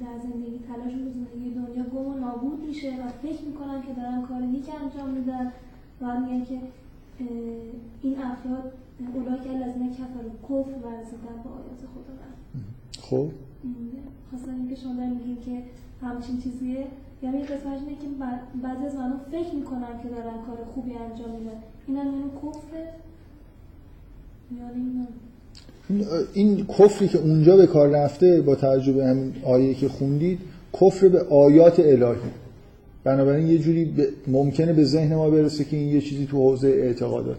[0.00, 4.22] در زندگی تلاش رو زندگی دنیا گم و نابود میشه و فکر می‌کنن که دارن
[4.22, 5.52] کار نیک انجام میدن
[6.00, 6.58] و میگن که
[8.02, 8.72] این افراد
[9.14, 12.14] اولئک الذین کفروا کفر ورزیدن با آیات خدا
[13.02, 13.30] خب.
[14.30, 15.62] خواستم اینکه شما میگین که
[16.02, 16.86] همچین چیزیه.
[17.22, 18.06] یعنی قسمتش اینه که
[18.62, 21.62] بعضی از منو فکر می‌کنن که دارن کار خوبی انجام میدن.
[21.86, 22.92] این هم کفره.
[26.32, 30.38] این کفری که اونجا به کار رفته با توجه به همین آیه که خوندید
[30.80, 32.30] کفر به آیات الهی.
[33.04, 33.92] بنابراین یه جوری
[34.28, 37.36] ممکنه به ذهن ما برسه که این یه چیزی تو حوزه اعتقادات.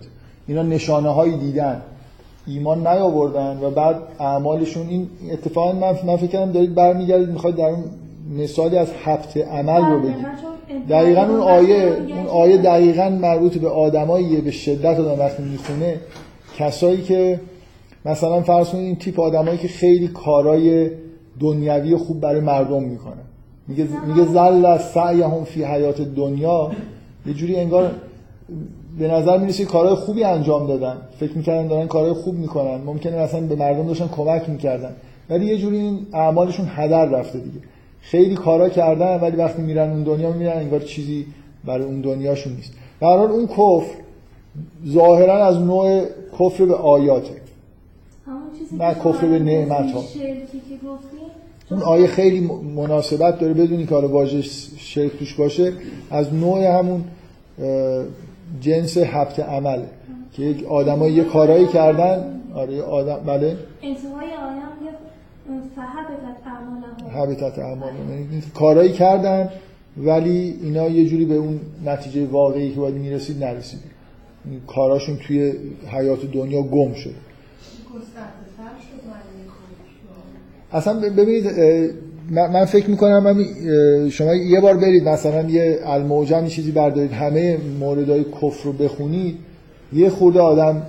[0.48, 1.82] اینا نشانه هایی دیدن.
[2.48, 7.66] ایمان نیاوردن و بعد اعمالشون این اتفاقا من, من فکر کردم دارید برمیگردید می‌خواید در
[7.66, 7.84] اون
[8.38, 10.26] مثالی از حبت عمل رو بگید.
[10.90, 16.00] دقیقا اون آیه اون آیه دقیقا مربوط به آدمایی به شدت آدم وقتی می‌خونه
[16.62, 17.40] کسایی که
[18.06, 20.90] مثلا فرض کنید این تیپ آدمایی که خیلی کارای
[21.40, 23.14] دنیوی خوب برای مردم می‌کنن
[23.68, 26.72] میگه میگه زل سعیهم فی حیات دنیا.
[27.26, 27.92] یه جوری انگار
[29.00, 30.98] به نظر می‌رسه کارهای خوبی انجام دادن.
[31.20, 32.82] فکر می‌کردن دارن کارهای خوب می‌کنن.
[32.86, 34.92] ممکنه مثلا به مردم داشتن کمک می‌کردن.
[35.30, 37.60] ولی یه جوری این اعمالشون هدر رفته دیگه.
[38.02, 41.26] خیلی کارا کردن ولی وقتی میرن اون دنیا میرن انگار چیزی
[41.66, 42.74] برای اون دنیاشون نیست.
[43.00, 43.96] به حال اون کفر
[44.88, 46.06] ظاهرا از نوع
[46.40, 47.42] کفر به آیاته.
[48.78, 50.04] نه کفر به نعمت ها.
[51.72, 53.54] اون آیه خیلی مناسبت داره.
[53.54, 54.42] بدونی که حالا واژه
[54.78, 55.74] شرک توش باشه
[56.12, 57.04] از نوع همون
[58.62, 59.86] جنس حبت عمله
[60.34, 62.42] که یک آدمایی یه کارایی کردن.
[62.56, 63.58] آره آدم بله.
[63.82, 64.62] انتهای آیه
[67.14, 67.92] حبتت اعمال
[68.54, 69.50] کارایی کردن
[69.98, 73.80] ولی اینا یه جوری به اون نتیجه واقعی که باید می‌رسید نرسید
[74.68, 75.54] کاراشون توی
[75.88, 77.14] حیات دنیا گم شد.
[80.72, 81.46] اصلا ببینید
[82.30, 83.46] من فکر می‌کنم من
[84.10, 89.38] شما یه بار برید مثلا یه الموجم چیزی بردارید همه موردهای کفر رو بخونید
[89.94, 90.82] یه خورده آدم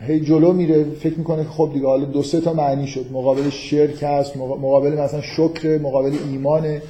[0.00, 3.50] هی جلو میره فکر می‌کنه که خب دیگه حالا دو سه تا معنی شد مقابل
[3.50, 6.82] شرک هست مقابل مثلا شکر مقابل ایمانه.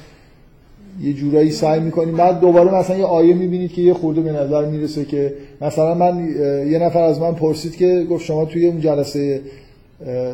[1.01, 2.17] یه جورایی سعی می‌کنیم.
[2.17, 6.27] بعد دوباره مثلا یه آیه می‌بینید که یه خورده به نظر می‌رسه که مثلا من
[6.71, 9.41] یه نفر از من پرسید که گفت شما توی اون جلسه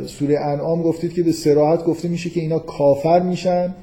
[0.05, 3.73] سوره انعام گفتید که به سراحت گفته میشه که اینا کافر میشن.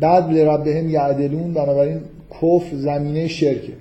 [0.00, 2.00] بعد لربهم یعدلون بنابراین
[2.30, 3.72] کفر زمینه شرکه.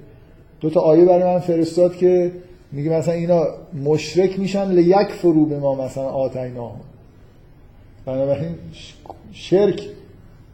[0.61, 2.31] دو تا آیه برای من فرستاد که
[2.71, 3.47] میگه مثلا اینا
[3.83, 6.71] مشرک میشن لیک فرو به ما مثلا آتینا.
[8.05, 8.55] بنابراین
[9.33, 9.81] شرک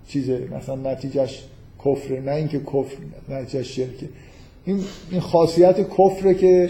[0.07, 0.47] چیزه.
[0.57, 1.43] مثلا نتیجهش
[1.86, 2.97] کفره نه اینکه کفر
[3.29, 4.09] نتیجهش شرکه.
[4.65, 4.79] این
[5.11, 6.69] این خاصیت کفره که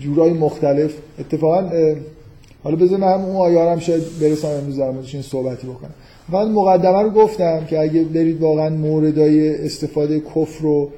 [0.00, 0.94] جورای مختلف.
[1.18, 1.70] اتفاقا
[2.62, 5.94] حالا بذار هم اون آیارم شاید برسم امروز در موردش این صحبتی بکنم.
[6.28, 10.90] من مقدمه رو گفتم که اگه برید واقعا موردای استفاده کفر رو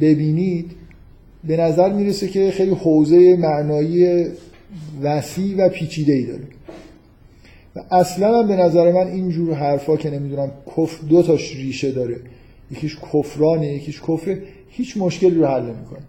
[0.00, 0.70] ببینید
[1.44, 4.26] به نظر می‌رسه که خیلی حوزه معنایی
[5.02, 6.42] وسیع و پیچیده ای داره.
[7.76, 12.16] و اصلا به نظر من اینجور حرفا که نمی‌دونم کفر دو تاش ریشه داره.
[12.70, 16.02] یکیش کفرانه یکیش کفر هیچ مشکلی رو حل نمی‌کنه.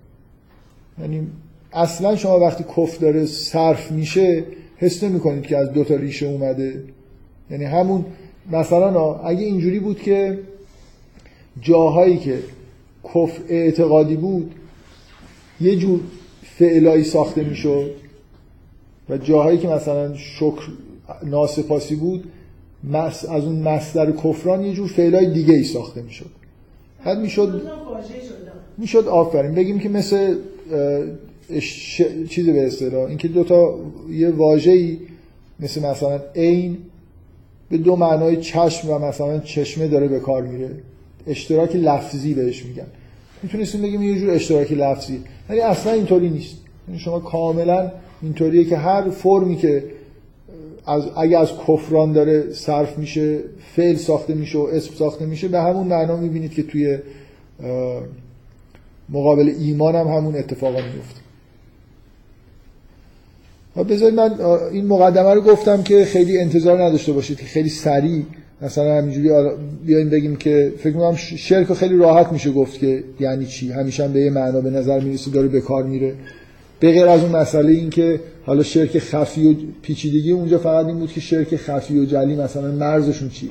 [1.02, 1.28] یعنی
[1.74, 4.44] اصلا شما وقتی کفر داره صرف میشه
[4.78, 6.84] حس نمی‌کنید که از دو تا ریشه اومده.
[7.52, 8.06] یعنی همون
[8.52, 10.40] مثلا اگه اینجوری بود که
[11.62, 12.40] جاهایی که
[13.04, 14.56] کفر اعتقادی بود
[15.62, 16.00] یه جور
[16.44, 17.92] فعلایی ساخته می‌شد
[19.10, 20.62] و جاهایی که مثلا شکر
[21.24, 22.32] ناسپاسی بود
[22.94, 26.41] از اون مصدر کفران یه جور فعلای دیگه ای ساخته می‌شد.
[27.06, 27.62] بعد می‌شد
[28.78, 29.56] می‌شد آفرین.
[29.56, 30.36] بگیم که مثل
[31.60, 32.02] ش...
[32.30, 33.76] چیزی به اصطلاح اینکه دو تا
[34.12, 34.98] یه واژه‌ای
[35.60, 36.78] مثل مثلا عین
[37.70, 40.70] به دو معنای چشم و مثلا چشمه داره به کار میره.
[41.28, 42.88] اشتراک لفظی بهش میگن.
[43.44, 45.20] می‌تونستیم بگیم یه جور اشتراکی لفظی.
[45.50, 46.56] ولی اصلا اینطوری نیست.
[46.88, 47.92] یعنی شما کاملا
[48.22, 49.84] اینطوریه که هر فرمی که
[50.86, 53.40] از اگه از کفران داره صرف میشه
[53.76, 56.98] فعل ساخته میشه و اسم ساخته میشه به همون معنا می‌بینید که توی
[59.10, 61.22] مقابل ایمان هم همون اتفاقا میفته
[63.90, 68.24] بذارید من این مقدمه رو گفتم که خیلی انتظار نداشته باشید که خیلی سریع
[68.62, 69.30] مثلا همینجوری
[69.86, 73.72] بیایم بگیم که فکر می‌کنم شرک خیلی راحت میشه گفت که یعنی چی.
[73.72, 76.14] همیشه هم به یه معنا به نظر می‌رسه داره به کار میره.
[76.82, 81.00] به غیر از اون مسئله این که حالا شرک خفی و پیچیدگی اونجا فقط این
[81.00, 83.50] بود که شرک خفی و جلی مثلا مرزشون چیه؟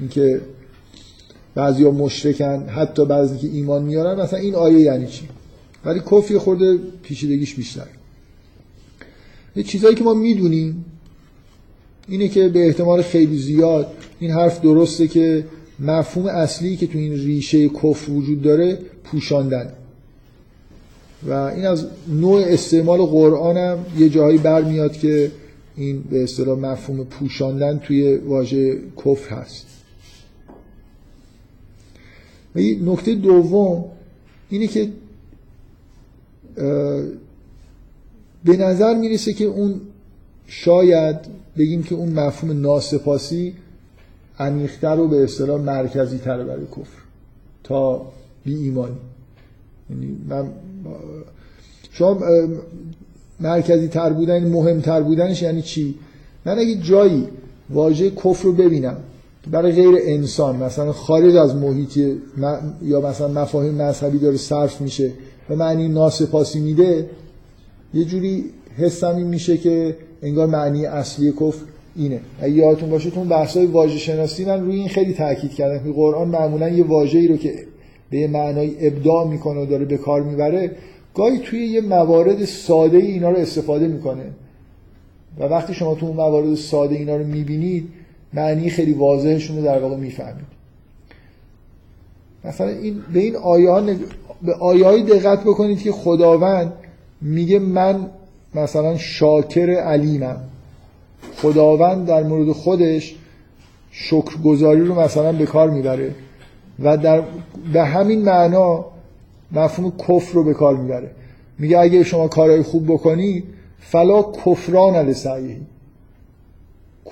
[0.00, 0.40] اینکه
[1.54, 5.28] بعضیا مشرکن حتی بعضی که ایمان میارن مثلا این آیه یعنی چی؟
[5.84, 7.86] ولی کفی خورده پیچیدگیش بیشتر.
[9.56, 10.84] یه چیزایی که ما می‌دونیم
[12.08, 13.86] اینه که به احتمال خیلی زیاد
[14.20, 15.44] این حرف درسته که
[15.80, 19.72] مفهوم اصلی که تو این ریشه کفر وجود داره پوشاندن.
[21.26, 25.30] و این از نوع استعمال قرآن هم یه جایی برمیاد که
[25.76, 29.66] این به اصطلاح مفهوم پوشاندن توی واژه کفر هست.
[32.54, 33.84] و نکته دوم
[34.50, 34.88] اینه که
[38.44, 39.80] به نظر می‌رسه که اون
[40.46, 41.16] شاید
[41.56, 43.54] بگیم که اون مفهوم ناسپاسی
[44.38, 47.02] عمیق‌تر و به اصطلاح مرکزی تر برای کفر
[47.64, 48.06] تا
[48.44, 48.96] بی ایمانی.
[49.90, 50.48] یعنی من
[51.92, 52.18] شما
[53.40, 55.94] مرکزی تر بودن مهم تر بودنش یعنی چی؟
[56.46, 57.28] من اگه جایی
[57.70, 58.96] واژه کفر رو ببینم
[59.50, 61.96] برای غیر انسان مثلا خارج از محیط
[62.82, 65.12] یا مثلا مفاهیم مذهبی داره صرف میشه
[65.50, 67.06] و معنی ناسپاسی میده
[67.94, 68.44] یه جوری
[68.78, 71.64] حسم این میشه که انگار معنی اصلی کفر
[71.96, 72.20] اینه.
[72.40, 76.28] اگه یادتون باشه تو بحث‌های واژه شناسی من روی این خیلی تاکید کردم که قرآن
[76.28, 77.54] معمولا یه واژه‌ای رو که
[78.12, 80.70] به یه معنای ابداع می‌کنه و داره به کار می‌بره
[81.14, 84.24] گاهی توی یه موارد ساده اینا رو استفاده می‌کنه.
[85.38, 87.88] و وقتی شما تو اون موارد ساده اینا رو می‌بینید
[88.32, 90.52] معنی خیلی واضحشون رو در واقع می‌فهمید.
[92.44, 93.36] مثلا این به این
[93.90, 93.98] نگ...
[94.42, 96.72] به آیه های دقت بکنید که خداوند
[97.20, 98.10] میگه من
[98.54, 100.40] مثلا شاکر علیمم.
[101.36, 103.16] خداوند در مورد خودش
[103.90, 106.14] شکرگزاری رو مثلا به کار می‌بره.
[106.82, 107.22] و در
[107.72, 108.84] به همین معنا
[109.52, 111.10] مفهوم کفر رو به کار می‌بره.
[111.58, 113.44] میگه اگه شما کارهای خوب بکنید
[113.80, 115.56] فلا کفران علی سعیه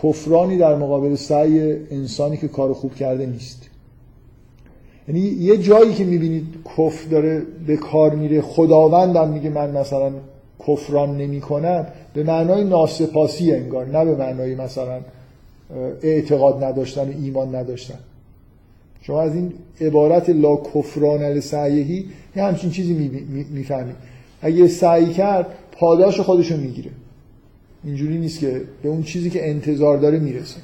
[0.03, 3.63] کفرانی در مقابل سعی انسانی که کار خوب کرده نیست.
[5.09, 6.47] یعنی یه جایی که می‌بینید
[6.77, 10.13] کفر داره به کار میره خداوندم میگه من مثلا
[10.69, 15.01] کفران نمی کنم به معنای ناسپاسی انگار نه به معنای مثلا
[16.03, 17.99] اعتقاد نداشتن و ایمان نداشتن.
[19.03, 22.05] شما از این عبارت لا کفران السعیهی
[22.37, 22.93] یه همچین چیزی
[23.51, 23.97] می‌فهمید.
[24.43, 26.91] اگه سعی کرد پاداش خودشو می‌گیره.
[27.85, 30.61] اینجوری نیست که به اون چیزی که انتظار داره می‌رسه.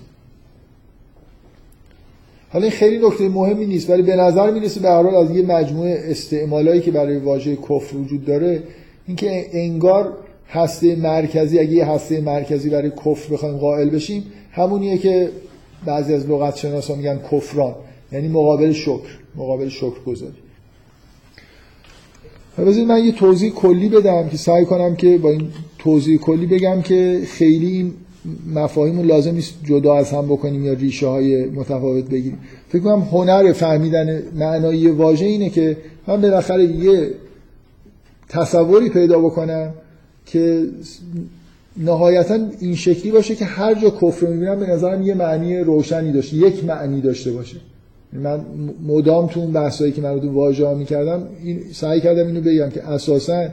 [2.48, 6.04] حالا این خیلی نکته مهمی نیست ولی به نظر می‌رسه به هر از یه مجموعه
[6.04, 8.62] استعمالایی که برای واژه کفر وجود داره
[9.06, 10.12] اینکه انگار
[10.48, 15.30] هسته مرکزی اگه یه هسته مرکزی برای کفر بخوایم قائل بشیم همونیه که
[15.86, 17.74] بعضی از لغت شناسا میگن کفران.
[18.12, 20.32] یعنی مقابل شکر مقابل شکر گذاری
[22.58, 25.48] بذارید من یه توضیح کلی بدم که سعی کنم که با این
[25.78, 27.94] توضیح کلی بگم که خیلی این
[28.54, 32.38] مفاهیم لازم نیست جدا از هم بکنیم یا ریشه های متفاوت بگیریم.
[32.68, 35.76] فکر کنم هنر فهمیدن معنایی واژه اینه که
[36.06, 37.10] من بالاخره یه
[38.28, 39.74] تصوری پیدا بکنم
[40.26, 40.64] که
[41.76, 46.36] نهایتا این شکلی باشه که هر جا کفر می‌بینم به نظرم یه معنی روشنی داشته
[46.36, 47.56] یک معنی داشته باشه.
[48.12, 48.40] من
[48.86, 52.70] مدام تو اون بحثایی که من رو واژه ها می‌کردم این سعی کردم اینو بگم
[52.70, 53.48] که اساسا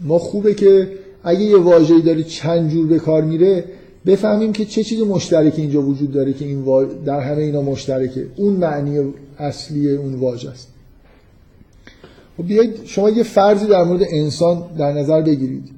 [0.00, 0.88] ما خوبه که
[1.24, 3.64] اگه یه واژه‌ای داره چند جور به کار میره
[4.06, 6.64] بفهمیم که چه چیز مشترکی اینجا وجود داره که این
[7.04, 8.26] در همه اینا مشترکه.
[8.36, 10.68] اون معنی اصلی اون واژه است.
[12.36, 15.68] خب بیایید شما یه فرضی در مورد انسان در نظر بگیرید.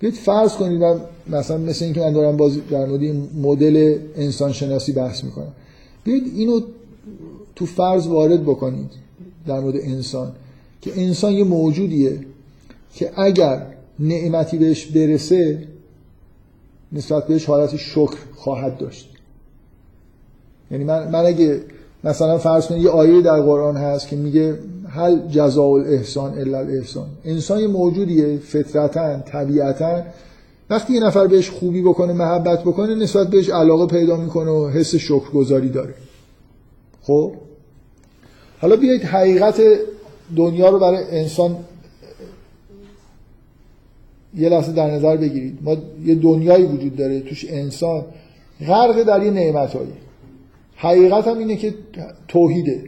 [0.00, 1.00] بیایید فرض کنید من
[1.30, 3.02] مثلا مثل اینکه من دارم باز در مورد
[3.42, 5.52] مدل انسان شناسی بحث می‌کنم.
[6.06, 6.60] بیایید اینو
[7.56, 8.90] تو فرض وارد بکنید
[9.46, 10.32] در مورد انسان
[10.82, 12.18] که انسان یه موجودیه
[12.94, 13.66] که اگر
[13.98, 15.68] نعمتی بهش برسه
[16.92, 19.08] نسبت بهش حالت شکر خواهد داشت.
[20.70, 21.60] یعنی من, من اگه
[22.04, 27.06] مثلا فرض کنید یه آیه در قرآن هست که میگه هل جزاء الاحسان الا الاحسان.
[27.24, 30.02] انسان یه موجودیه فطرتا طبیعتا
[30.70, 34.94] وقتی یه نفر بهش خوبی بکنه محبت بکنه نسبت بهش علاقه پیدا می‌کنه و حس
[34.94, 35.94] شکرگزاری داره.
[37.02, 37.32] خب؟
[38.60, 39.62] حالا بیایید حقیقت
[40.36, 41.56] دنیا رو برای انسان
[44.34, 45.58] یه لحظه در نظر بگیرید.
[45.62, 48.04] ما یه دنیایی وجود داره توش انسان
[48.60, 49.92] غرق در یه نعمتهایی.
[50.76, 51.74] حقیقت هم اینه که
[52.28, 52.84] توحیده.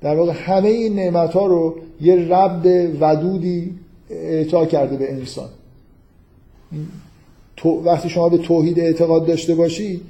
[0.00, 2.66] در واقع همه این نعمت ها رو یه رب
[3.00, 3.74] ودودی
[4.10, 5.48] اعطا کرده به انسان.
[7.62, 10.00] تو وقتی شما به توحید اعتقاد داشته باشی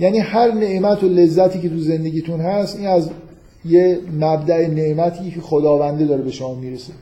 [0.00, 3.10] یعنی هر نعمت و لذتی که تو زندگیتون هست این از
[3.64, 6.92] یه مبدع نعمتی که خداونده داره به شما می‌رسه.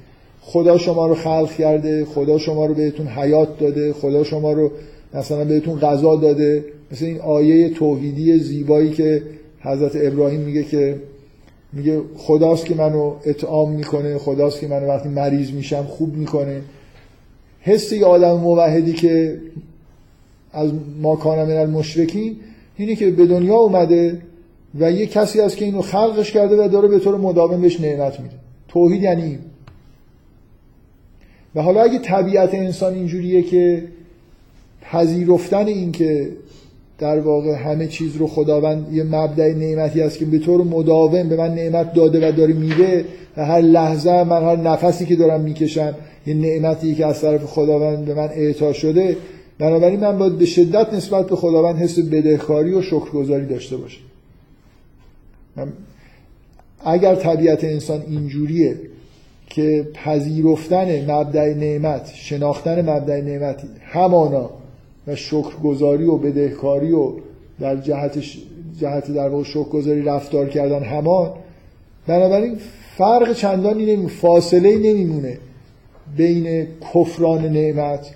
[0.41, 4.71] خدا شما رو خلق کرده خدا شما رو بهتون حیات داده خدا شما رو
[5.15, 6.65] مثلا بهتون غذا داده.
[6.93, 9.23] مثل این آیه توحیدی زیبایی که
[9.61, 10.97] حضرت ابراهیم میگه که
[11.73, 16.61] میگه خداست که منو اطعام می‌کنه خداست که منو وقتی مریض میشم خوب می‌کنه.
[17.61, 19.39] حس یه آدم موحدی که
[20.55, 22.37] از ما کانم من المشرکین
[22.77, 24.23] اینه که به دنیا اومده
[24.81, 28.21] و یه کسی هست که اینو خلقش کرده و داره به طور مداوم بهش نعمت
[28.21, 28.35] میده.
[28.69, 29.39] توحید یعنی
[31.55, 33.85] و حالا اگه طبیعت انسان اینجوریه که
[34.83, 36.29] پذیرفتن این که
[36.99, 41.37] در واقع همه چیز رو خداوند یه مبدع نعمتی است که به طور مداوم به
[41.37, 43.05] من نعمت داده و داره میده
[43.37, 45.95] و هر لحظه من هر نفسی که دارم می‌کشم
[46.27, 49.17] یه نعمتی که از طرف خداوند به من اعطا شده
[49.59, 54.01] بنابراین من باید به شدت نسبت به خداوند حس بدهکاری و شکرگزاری داشته باشم.
[56.85, 58.77] اگر طبیعت انسان اینجوریه
[59.51, 64.51] که پذیرفتن مبدع نعمت شناختن مبدع نعمت همانا
[65.07, 67.13] و شکرگزاری و بدهکاری و
[67.61, 68.19] در جهت
[68.81, 71.31] جهت در واقع شکرگزاری رفتار کردن همان
[72.07, 72.59] بنابراین
[72.97, 75.39] فرق چندانی نمی فاصله نمیمونه
[76.17, 78.15] بین کفران نعمت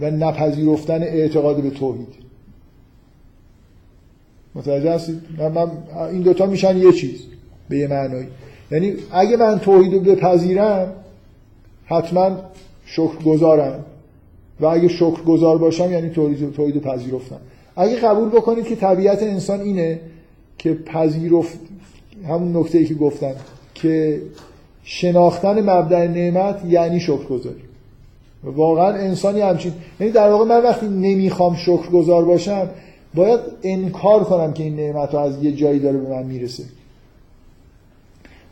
[0.00, 2.08] و نپذیرفتن اعتقاد به توحید.
[4.54, 5.70] متوجه هستید؟ من,
[6.10, 7.20] این دوتا میشن یه چیز
[7.68, 8.26] به یه معنایی.
[8.70, 10.92] یعنی اگه من توحید رو بپذیرم
[11.86, 12.36] حتما
[12.84, 13.84] شکر گذارم
[14.60, 17.40] و اگه شکر گذار باشم یعنی توحید توحید پذیرفتم.
[17.76, 20.00] اگه قبول بکنید که طبیعت انسان اینه
[20.58, 21.58] که پذیرفت
[22.28, 23.34] همون نکته ای که گفتم
[23.74, 24.22] که
[24.84, 27.62] شناختن مبدع نعمت یعنی شکر گذاری
[28.44, 32.68] واقعا انسانی همچین یعنی در واقع من وقتی نمی‌خوام شکر گذار باشم
[33.14, 36.64] باید انکار کنم که این نعمت رو از یه جایی داره به من می‌رسه.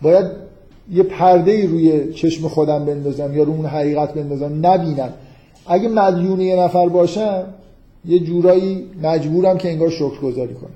[0.02, 0.26] باید
[0.92, 5.12] یه پرده روی چشم خودم بندازم یا رو اون حقیقت بندازم نبینم.
[5.66, 7.44] اگه مدیون یه نفر باشم
[8.04, 10.70] یه جورایی مجبورم که انگار شکر گذاری کنم.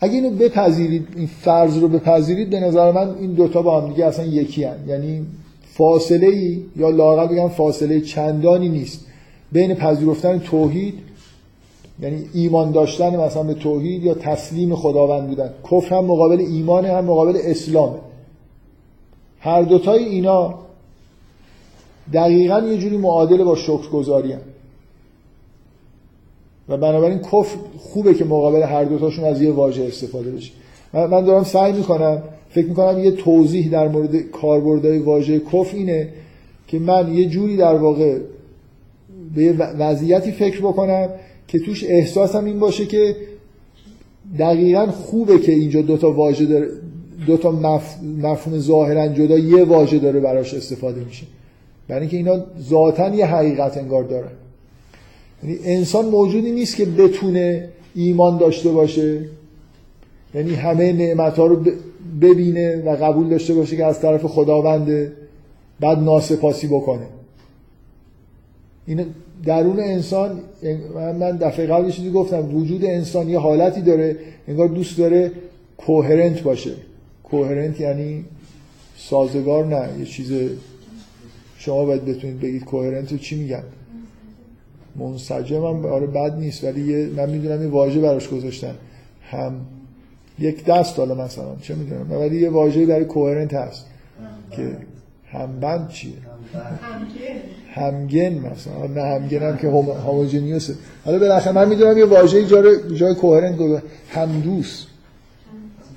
[0.00, 4.06] اگه اینو بپذیرید این فرض رو بپذیرید به نظر من این دوتا با هم دیگه
[4.06, 4.76] اصلا یکی هن.
[4.86, 5.26] یعنی
[5.74, 9.06] فاصله ای یا لاغر بگم فاصله چندانی نیست.
[9.52, 10.94] بین پذیرفتن توحید
[12.00, 15.50] یعنی ایمان داشتن مثلا به توحید یا تسلیم خداوند بودن.
[15.70, 17.98] کفر هم مقابل ایمان هم مقابل اسلام
[19.40, 20.54] هر دوتای اینا
[22.12, 24.40] دقیقا یه جوری معادل با شکرگزاری هم.
[26.68, 30.52] و بنابراین کفر خوبه که مقابل هر دوتاشون از یه واژه استفاده بشه.
[30.92, 32.22] من دارم سعی می‌کنم
[32.54, 36.08] فکر می‌کنم یه توضیح در مورد کاربردهای واژه کفر اینه
[36.66, 38.18] که من یه جوری در واقع
[39.34, 41.08] به وضعیتی فکر بکنم
[41.48, 43.16] که توش احساسم این باشه که
[44.38, 46.68] دقیقا خوبه که اینجا دوتا واژه داره
[47.26, 47.96] دوتا مف...
[48.22, 51.26] مفهوم ظاهرا جدا یه واژه داره براش استفاده میشه.
[51.88, 54.32] برای اینکه اینا ذاتا یه حقیقت انگار دارن.
[55.42, 59.24] یعنی انسان موجودی نیست که بتونه ایمان داشته باشه.
[60.34, 61.64] یعنی همه نعمت ها رو
[62.22, 65.12] ببینه و قبول داشته باشه که از طرف خداونده
[65.80, 67.06] بعد ناسپاسی بکنه.
[68.86, 69.06] این
[69.44, 70.40] درون انسان
[70.94, 74.16] من دفعه قبل چیزی گفتم وجود انسان یه حالتی داره
[74.48, 75.32] انگار دوست داره
[75.76, 76.72] کوهرنت باشه.
[77.24, 78.24] کوهرنت یعنی
[78.96, 80.32] سازگار نه یه چیز
[81.58, 83.62] شما باید بتونید بگید کوهرنت رو چی میگن.
[84.96, 88.74] منسجم هم آره بد نیست ولی یه من می‌دونم یه واژه براش گذاشتن.
[89.22, 89.52] هم
[90.42, 93.86] یک دست حالا مثلا چه می‌دونم ولی یه واژه برای کوهرنت هست
[94.50, 94.76] که
[95.32, 96.12] همبند چیه؟
[97.74, 98.34] همگن.
[98.34, 100.74] مثلا نه همگن هم که هوموجینیوسه
[101.04, 104.86] حالا بالاخره من می‌دونم یه واژه جای جای کوهرنت همدوس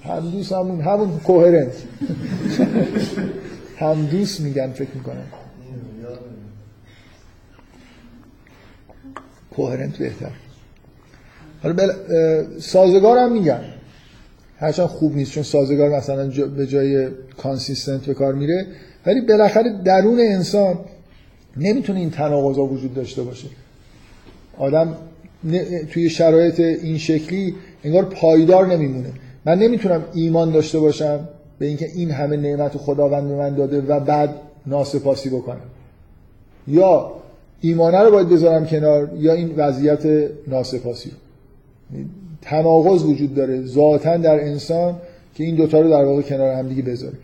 [0.03, 1.73] همدوس همون همون کوهرنت
[3.77, 5.25] همدوس میگن فکر می‌کنم.
[9.55, 10.31] کوهرنت بهتر.
[11.63, 11.91] حالا بل...
[12.59, 13.63] سازگار هم میگن
[14.57, 18.67] هرچند خوب نیست چون سازگار مثلا به جای کانسیستنت به کار میره.
[19.05, 20.79] ولی بالاخره درون انسان
[21.57, 23.47] نمی‌تونه این تناقضا وجود داشته باشه.
[24.57, 24.97] آدم
[25.91, 29.11] توی شرایط این شکلی انگار پایدار نمیمونه.
[29.45, 31.29] من نمی‌تونم ایمان داشته باشم
[31.59, 34.35] به اینکه این همه نعمت خداوند به من داده و بعد
[34.65, 35.61] ناسپاسی بکنم.
[36.67, 37.11] یا
[37.61, 41.15] ایمانه رو باید بذارم کنار یا این وضعیت ناسپاسی رو.
[42.41, 44.95] تناقض وجود داره ذاتا در انسان
[45.35, 47.17] که این دوتا رو در واقع کنار هم دیگه بذاره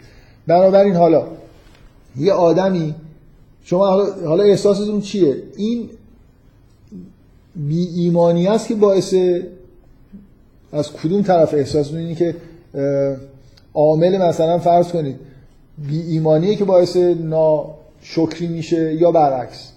[0.47, 1.27] بنابراین حالا
[2.17, 2.95] یه آدمی
[3.63, 3.87] شما
[4.25, 5.89] حالا احساستون چیه؟ این
[7.55, 9.15] بی ایمانی است که باعث
[10.71, 12.35] از کدوم طرف احساستون اینه که
[13.73, 15.15] عامل مثلا فرض کنید
[15.77, 19.70] بی ایمانیه که باعث ناشکری میشه یا برعکس؟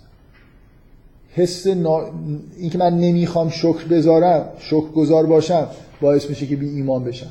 [1.35, 2.01] حس نا...
[2.59, 5.69] اینکه من نمی‌خوام شکر بذارم شکر گذار باشم
[6.01, 7.31] باعث میشه که بی ایمان بشم.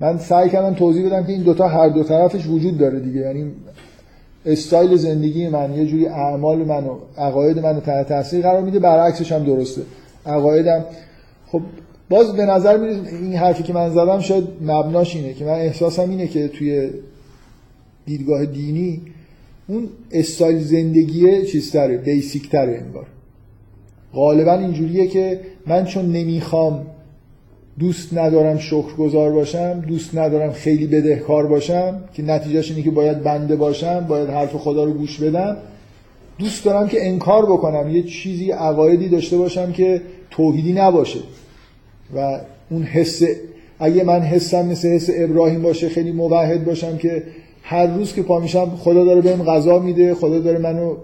[0.00, 3.20] من سعی کردم توضیح بدم که این دوتا هر دو طرفش وجود داره دیگه.
[3.20, 3.52] یعنی
[4.46, 9.32] استایل زندگی من یه جوری اعمال من و عقاید من تحت تاثیر قرار میده برعکسش
[9.32, 9.82] هم درسته.
[10.26, 10.84] عقایدم
[11.46, 11.62] خب
[12.10, 16.10] باز به نظر میاد این حرفی که من زدم شاید مبناش اینه که من احساسم
[16.10, 16.90] اینه که توی
[18.06, 19.02] دیدگاه دینی
[19.68, 23.06] اون استایل زندگی چیزتره بیسیک تره انگار.
[24.12, 26.86] غالبا اینجوریه که من چون نمی‌خوام
[27.78, 33.56] دوست ندارم شکرگزار باشم دوست ندارم خیلی بدهکار باشم که نتیجهش اینه که باید بنده
[33.56, 35.56] باشم باید حرف خدا رو گوش بدم
[36.38, 41.18] دوست دارم که انکار بکنم یه چیزی عقایدی داشته باشم که توحیدی نباشه.
[42.16, 42.40] و
[42.70, 43.22] اون حس
[43.78, 47.22] اگه من حسم مثل حس ابراهیم باشه خیلی موحد باشم که
[47.68, 50.94] هر روز که پا میشم خدا داره بهم غذا میده خدا داره منو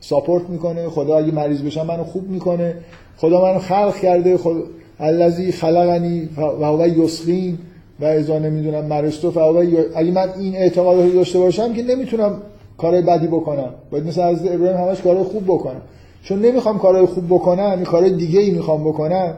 [0.00, 2.74] ساپورت می‌کنه خدا اگه مریض بشم منو خوب می‌کنه
[3.16, 4.60] خدا منو خلق کرده خدا
[5.00, 7.58] الذی خلقنی و هو یسقین.
[8.00, 9.56] و اذا نمی‌دونم مرستو فهو
[9.94, 12.42] اگه من این اعتقاد رو داشته باشم که نمی‌تونم
[12.78, 13.74] کار بدی بکنم.
[13.90, 15.80] باید مثل از ابراهیم همش کار خوب بکنم.
[16.22, 19.34] چون نمی‌خوام کارهای خوب بکنم این کارهای دیگه ای می‌خوام بکنم.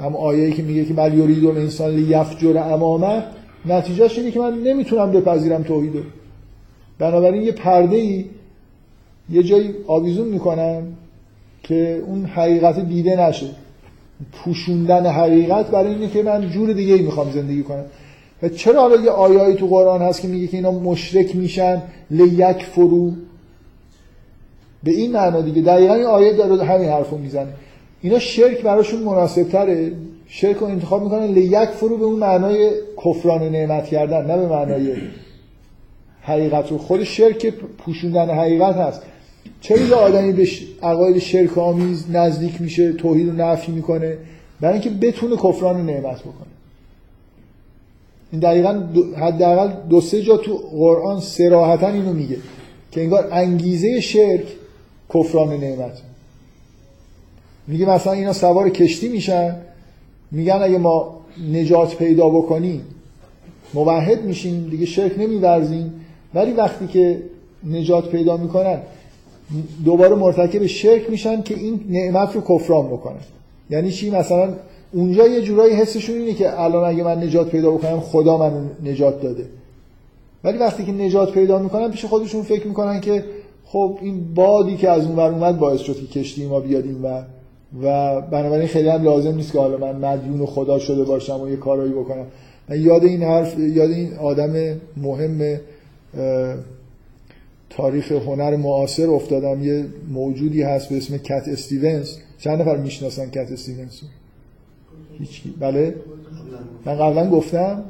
[0.00, 3.22] هم آیه‌ای که میگه که بل یرید انسان لیفجر امامه
[3.66, 6.00] نتیجهش اینه که من نمی‌تونم بپذیرم توحیدو.
[6.98, 8.24] بنابراین یه پرده ای
[9.30, 10.82] یه جایی آویزون می‌کنن
[11.62, 13.46] که اون حقیقت دیده نشه.
[14.32, 17.84] پوشوندن حقیقت برای اینه که من جور دیگه ای می‌خوام زندگی کنم.
[18.42, 23.12] و چرا حالا یه آیایی تو قرآن هست که میگه که اینا مشرک میشن؟ لیکفروا
[24.84, 25.62] به این معنا دیگه.
[25.62, 27.48] دقیقا این آیه داره همین حرفو می‌زنه.
[28.02, 29.92] اینا شرک براشون مناسب تره
[30.28, 32.70] شرک رو انتخاب می‌کنن لیکفروا به اون معنای
[33.04, 34.96] کفران نعمت کردن نه به معنای
[36.22, 36.78] حقیقت رو.
[36.78, 37.46] خود شرک
[37.78, 39.02] پوشوندن حقیقت هست.
[39.60, 40.48] چرا آدمی به
[40.82, 44.18] عقاید شرک آمیز نزدیک میشه توحید رو نفی می‌کنه؟
[44.60, 46.54] برای اینکه بتونه کفران نعمت بکنه.
[48.32, 52.36] این دقیقا حداقل دو سه جا تو قرآن سراحتا اینو میگه
[52.90, 54.46] که انگار انگیزه شرک
[55.14, 56.02] کفران نعمت
[57.66, 59.56] میگه مثلا اینا سوار کشتی میشن
[60.34, 61.20] میگن اگه ما
[61.52, 62.82] نجات پیدا بکنیم
[63.74, 65.92] موحد میشیم دیگه شرک نمیورزیم.
[66.34, 67.22] ولی وقتی که
[67.70, 68.78] نجات پیدا می‌کنن
[69.84, 73.20] دوباره مرتکب شرک میشن که این نعمت رو کفران بکنن.
[73.70, 74.54] یعنی چی؟ مثلا
[74.92, 79.22] اونجا یه جورایی حسشون اینه که الان اگه من نجات پیدا بکنم خدا من نجات
[79.22, 79.46] داده.
[80.44, 83.24] ولی وقتی که نجات پیدا می‌کنن پیش خودشون فکر می‌کنن که
[83.64, 87.22] خب این بادی که از اون ور اومد باعث شد که کشتی ما بیادیم و
[87.82, 91.56] و بنابراین خیلی هم لازم نیست که حالا من مدیون خدا شده باشم و یه
[91.56, 92.26] کارایی بکنم.
[92.68, 95.60] من یاد این حرف یاد این آدم مهم
[97.70, 99.64] تاریخ هنر معاصر افتادم.
[99.64, 102.16] یه موجودی هست به اسم کت استیونز.
[102.38, 104.00] چند نفر می‌شناسن کت استیونز؟
[105.18, 105.94] هیچ بله؟
[106.84, 107.84] من قبلا گفتم.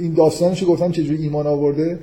[0.00, 1.98] این داستانشو گفتم چجوری ایمان آورده؟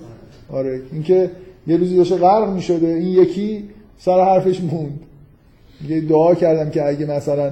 [0.51, 0.81] آره.
[0.91, 1.31] اینکه
[1.67, 2.87] یه روزی داشته غرق می‌شده.
[2.87, 3.63] این یکی
[3.99, 4.99] سر حرفش موند.
[5.87, 7.51] یه دعا کردم که اگه مثلا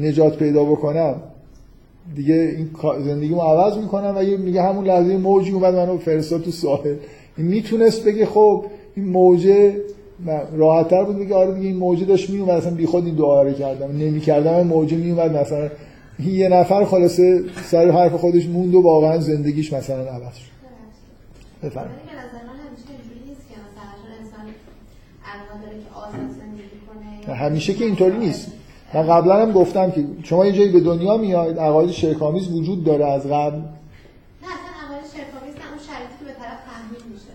[0.00, 1.14] نجات پیدا بکنم
[2.14, 2.70] دیگه این
[3.04, 6.96] زندگیمو عوض می‌کنم و میگه همون لحظه موجی اومد منو فرستاد تو ساحل.
[7.36, 8.64] این می‌تونست بگه خب
[8.96, 9.74] این موجه
[10.56, 13.92] راحتتر بود بگه آره دیگه این موجه داشت میومد اصلا بیخود این دعا رو کردم.
[13.92, 15.70] نمی‌کردم موجه میومد مثلا
[16.24, 20.50] یه نفر خلاصه سر حرف خودش موند و واقعا زندگیش مثلا عوض شد.
[21.62, 22.00] بفرمایید.
[27.34, 28.52] همیشه که اینطوری نیست.
[28.94, 33.06] من قبلا هم گفتم که شما یه جایی به دنیا میاید عقاید شرکامیز وجود داره
[33.06, 33.56] از قبل.
[33.56, 37.34] نه اصلا عقاید شرکامیز نه اون شرایطی که به طرف تحمیل میشه.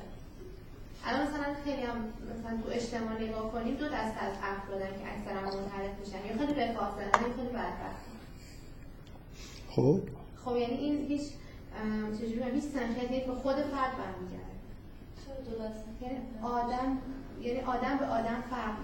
[1.05, 1.97] الان مثلا خیلی هم
[2.31, 6.19] مثلا تو اجتماع نگاه کنیم دو دسته از افرادن که اکثرا منحرف میشن.
[6.27, 8.05] یا خیلی رفاه زدن یا خیلی بدبخت
[9.69, 9.99] خب؟
[10.45, 11.21] خب یعنی این هیچ
[12.17, 14.55] چجوری هیچ سنخیتی به خود فرد برمیگرده.
[16.01, 16.97] یعنی آدم
[17.41, 18.75] یعنی آدم به آدم فرق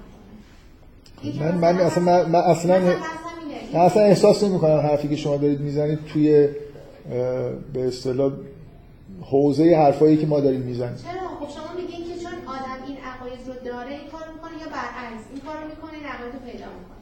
[1.39, 2.79] من من اصلا من, من اصلا
[3.73, 6.49] من اصلا احساس نمی کنم حرفی که شما دارید می‌زنید توی
[7.73, 8.31] به اصطلاح
[9.21, 10.95] حوزه حرفایی که ما داریم می‌زنیم.
[10.95, 14.67] چرا؟ خب شما میگین که چون آدم این عقاید رو داره این کارو می‌کنه یا
[14.67, 17.01] برعکس این کارو می‌کنه این عقاید رو پیدا می‌کنه؟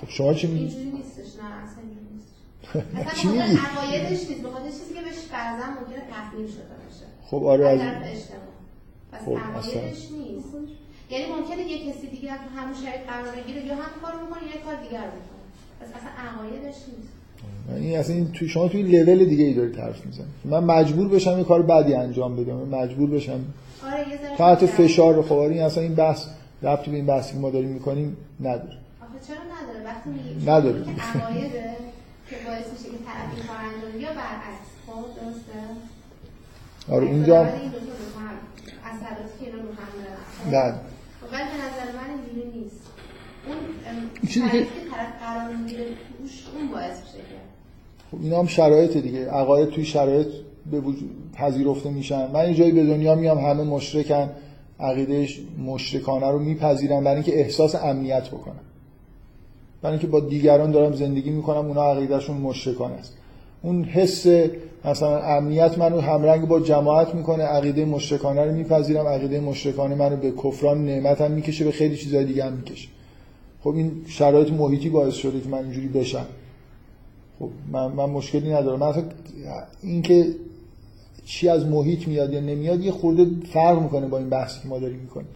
[0.00, 2.30] خب شما چی میگید اینجوری نیستش نه اصلا اینجوری نیست
[3.20, 7.06] چی میگی؟ عقایدش نیست بخاطر چیزی که بهش فرضاً ممکنه تحمیل شده باشه.
[7.30, 7.80] خب آره از
[9.12, 10.48] پس خب عقایدش نیست.
[11.10, 14.60] یعنی ممکنه یه کسی دیگه تو همون شرایط قرار بگیره یا هم کارو می‌کنه یا
[14.64, 15.44] کار دیگر می‌کنه
[15.80, 17.12] پس اصلا عقایدش نیست.
[17.76, 21.38] این اصلا این تو شما توی لول دیگه ای دارید حرف می‌زنید من مجبور بشم
[21.38, 22.54] یه کار بعدی انجام بدم.
[22.54, 23.44] مجبور بشم
[23.84, 26.26] آره یه تحت فشار خب این اصلا این بحث
[26.62, 28.78] ربطی به این بحثی که ما داریم می‌کنیم نداره.
[29.00, 30.84] آخه چرا نداره؟ وقتی میگی نداره.
[32.30, 34.68] که باعث میشه که طرف این کار انجام یا برعکس.
[34.86, 35.58] خب درسته.
[36.90, 39.92] آره اینجا اثراتی که اینا رو هم
[40.50, 40.74] دارن.
[41.32, 42.80] ولی به نظر من اینجوری نیست.
[43.46, 43.56] اون
[44.28, 47.24] چیزی که طرف قرار می‌گیره توش اون باعث میشه
[48.10, 49.30] خب اینا هم شرایط دیگه.
[49.30, 50.26] عقاید توی شرایط
[50.70, 52.30] به وجود پذیرفته میشن.
[52.30, 54.30] من یه جایی به دنیا میام همه مشرکن.
[54.80, 58.60] عقیدهش مشرکانه رو میپذیرن برای اینکه احساس امنیت بکنن.
[59.82, 63.14] برای اینکه با دیگران دارم زندگی می‌کنم اونا عقیدهشون مشرکانه است.
[63.62, 64.26] اون حس
[64.84, 70.30] مثلا امنیت منو همرنگ با جماعت می‌کنه عقیده مشرکانه رو میپذیرم عقیده مشرکانه منو به
[70.30, 72.88] کفران نعمت هم می‌کشه به خیلی چیزای دیگه هم می‌کشه.
[73.62, 76.26] خب این شرایط محیطی باعث شده که من اینجوری بشم.
[77.38, 78.78] خب من, من مشکلی ندارم.
[78.78, 79.04] من
[79.82, 80.26] اینکه
[81.24, 84.78] چی از محیط میاد یا نمیاد یه خورده فرق می‌کنه با این بحثی که ما
[84.78, 85.28] داریم می‌کنیم.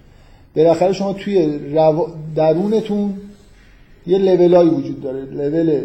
[0.56, 2.08] بالاخره شما توی رو...
[2.34, 3.14] درونتون
[4.06, 5.24] یه لولایی وجود داره.
[5.24, 5.82] لول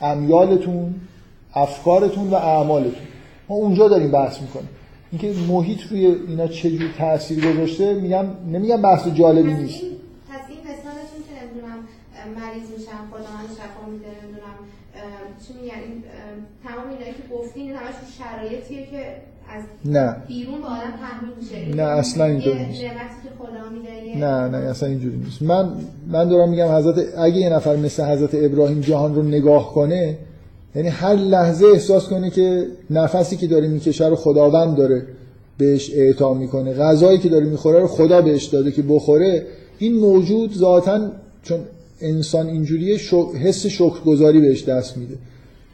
[0.00, 0.94] امیالتون
[1.54, 3.06] افکارتون و اعمالتون.
[3.48, 4.68] ما اونجا داریم بحث می‌کنیم.
[5.12, 9.80] اینکه محیط روی اینا چجور تاثیر گذاشته میگم نمیگم بحث جالبی نیست.
[10.30, 10.92] پس این مثال
[12.36, 14.56] مریض میشم خدا من شفا میده نمی‌دونم
[15.46, 16.02] چی میگن این
[16.64, 19.16] تمام اینایی که گفتین همش شرایطیه که
[19.56, 20.16] از نه.
[20.28, 21.76] بیرون به آدم تحمیل میشه.
[21.76, 22.80] نه اصلا اینطور یه نیست.
[22.80, 22.90] که
[24.18, 25.42] نه نه اصلا اینجوری نیست.
[25.42, 25.72] من
[26.06, 30.18] من دارم میگم حضرت اگه یه نفر مثل حضرت ابراهیم جهان رو نگاه کنه
[30.74, 35.02] یعنی هر لحظه احساس کنه که نفسی که داره می‌کشه رو خداوند داره
[35.58, 36.74] بهش اعطا می‌کنه.
[36.74, 39.46] غذایی که داره می‌خوره رو خدا بهش داده که بخوره.
[39.78, 41.10] این موجود ذاتا
[41.42, 41.60] چون
[42.00, 45.14] انسان اینجوریه شو- حس شکرگزاری بهش دست میده.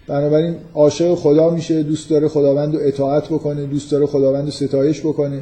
[0.06, 5.00] بنابراین عاشق خدا میشه دوست داره خداوند رو اطاعت بکنه دوست داره خداوند رو ستایش
[5.00, 5.38] بکنه.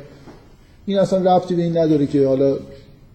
[0.87, 2.57] این اصلا ربطی به این نداره که حالا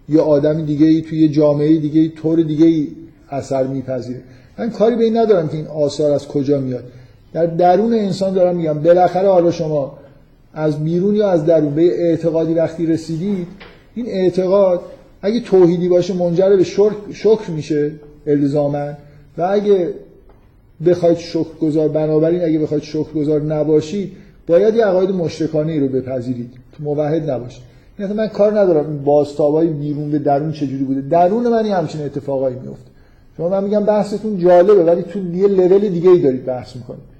[0.09, 2.87] یه آدم دیگه ای توی یه جامعه دیگه ای طور دیگه ای
[3.29, 4.21] اثر میپذیره.
[4.57, 6.83] من کاری به این ندارم که این آثار از کجا میاد.
[7.33, 9.97] در درون انسان دارم میگم بالاخره حالا شما
[10.53, 13.47] از بیرون یا از درون به اعتقادی وقتی رسیدید
[13.95, 14.81] این اعتقاد
[15.21, 17.91] اگه توحیدی باشه منجر به شکر, شکر میشه
[18.27, 18.89] الزاما.
[19.37, 19.93] و اگه
[20.85, 24.11] بخواید شکرگزار بنابراین اگه بخواید شکرگزار نباشید
[24.47, 26.51] باید یه عقاید مشرکانه ای رو بپذیرید.
[26.77, 27.63] تو موحد نباشید.
[27.97, 31.01] این اصلا من کار ندارم این بازتابای بیرون به درون چجوری بوده.
[31.01, 32.90] درون من همچین اتفاقایی میفته.
[33.37, 37.11] شما من میگم بحثتون جالبه ولی تو یه لول دیگه ای دارید بحث می‌کنید.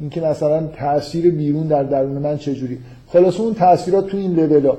[0.00, 2.78] اینکه مثلا تاثیر بیرون در درون من چجوری.
[3.08, 4.76] خلاص اون تاثیرات تو این لولا.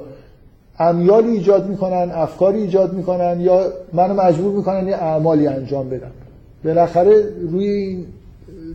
[0.80, 6.12] امیالی ایجاد می‌کنن افکاری ایجاد می‌کنن یا منو مجبور می‌کنن یه اعمالی انجام بدم.
[6.66, 8.06] بالاخره روی این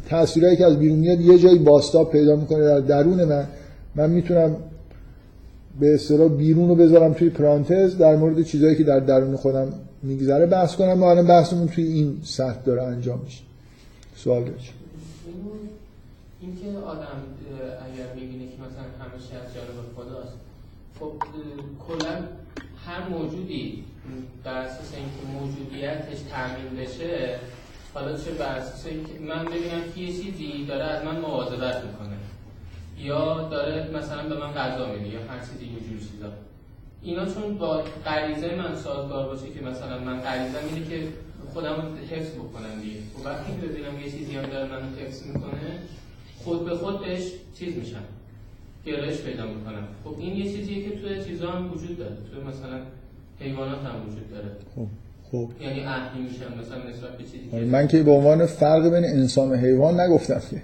[0.09, 3.45] تاثیرهایی که از بیرون میاد یه جایی باستاب پیدا می‌کنه در درون من.
[3.95, 4.57] من می‌تونم
[5.81, 9.73] به اصطلاح بیرون رو بذارم توی پرانتز در مورد چیزهایی که در درون خودم
[10.03, 13.43] میگذره بحث کنم ما الان بحثمون توی این سطح داره انجام میشه.
[14.17, 14.73] سوال داشت
[16.41, 17.23] این که آدم
[17.87, 20.37] اگر می‌بینه که مثلا همه از جانب خداست
[21.01, 21.13] خب
[21.89, 22.25] کلا
[22.87, 23.85] هر موجودی
[24.45, 27.39] بر اساس اینکه موجودیتش تعمین بشه
[27.95, 32.17] حالا چه بر اساس اینکه من ببینم که یه چیزی داره از من مواظبت می‌کنه.
[32.99, 36.33] یا داره مثلا به من غذا میده یا هر چیزی اینجور چیزا.
[37.03, 41.09] اینا چون با غریزه من سازگار باشه که مثلا من غریزه اینه که
[41.53, 42.97] خودم رو حفظ بکنم دیگه.
[42.97, 45.79] و وقتی که ببینم یه چیزی هم داره منو حفظ می‌کنه
[46.45, 48.03] خود به خود بهش چیز میشم.
[48.87, 49.89] گرایش پیدا می‌کنم.
[50.05, 52.17] خب این یه چیزیه که توی چیزا هم وجود داره.
[52.31, 52.81] توی مثلا
[53.41, 54.49] حیوانات هم وجود داره.
[54.77, 54.87] خب
[55.33, 55.51] خب.
[55.61, 59.55] یعنی اهلی میشن مثلا نسبت به چیزی من که به عنوان فرق بین انسان و
[59.55, 60.63] حیوان نگفتم که.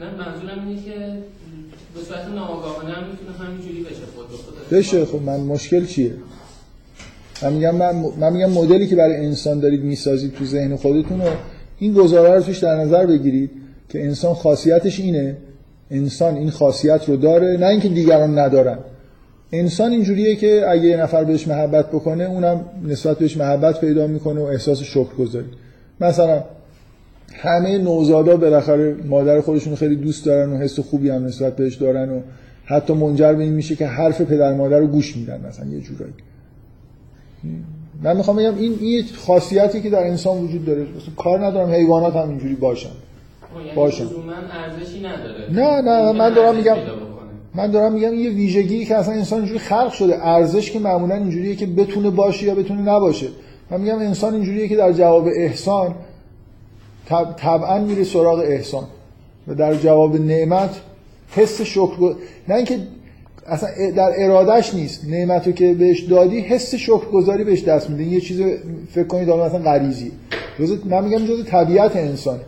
[0.00, 1.22] نه منظورم اینه که
[3.40, 4.26] همینجوری بشه خود
[4.70, 5.04] به بشه.
[5.04, 6.12] خب من مشکل چیه؟
[7.42, 11.28] من میگم من, من میگم مدلی که برای انسان دارید می‌سازید تو ذهن خودتون رو
[11.78, 13.50] این گزاره رو توش در نظر بگیرید
[13.88, 15.36] که انسان خاصیتش اینه.
[15.90, 18.78] انسان این خاصیت رو داره نه اینکه دیگران ندارن.
[19.52, 24.40] انسان اینجوریه که اگه یه نفر بهش محبت بکنه اونم نسبت بهش محبت پیدا می‌کنه
[24.40, 25.46] و احساس شکر گذاری
[26.00, 26.44] مثلا
[27.34, 32.10] همه نوزادا بالاخره مادر خودشون خیلی دوست دارن و حس خوبی هم نسبت بهش دارن
[32.10, 32.20] و
[32.64, 36.12] حتی منجر به این میشه که حرف پدر مادر رو گوش میدن مثلا یه جورایی.
[38.02, 40.80] من می‌خوام بگم این این یه خاصیتی که در انسان وجود داره.
[40.80, 42.88] مثلا کار ندارم حیوانات هم اینجوری باشن.
[43.56, 44.04] یعنی باشه.
[44.04, 45.52] لزوماً ارزشی نداره.
[45.52, 46.76] نه، نه، من دارم ارزش میگم-.
[47.54, 50.26] من دارم میگم یه ویژگی که اصلا انسان اینجوری خلق شده.
[50.26, 53.26] ارزش که معمولا اینجوریه که بتونه باشه یا بتونه نباشه.
[53.70, 55.94] من میگم انسان اینجوریه که در جواب احسان
[57.08, 58.84] طب- طبعا میره سراغ احسان.
[59.48, 60.70] و در جواب نعمت
[61.30, 62.14] حس شکر
[62.48, 62.78] نه اینکه
[63.46, 65.04] اصلا در ارادش نیست.
[65.08, 68.04] نعمت رو که بهش دادی حس شکرگزاری بهش دست میده.
[68.04, 68.42] یه چیز
[68.90, 70.12] فکر کنید حالا مثلا غریزی
[70.84, 72.40] من میگم جزء طبیعت انسانه.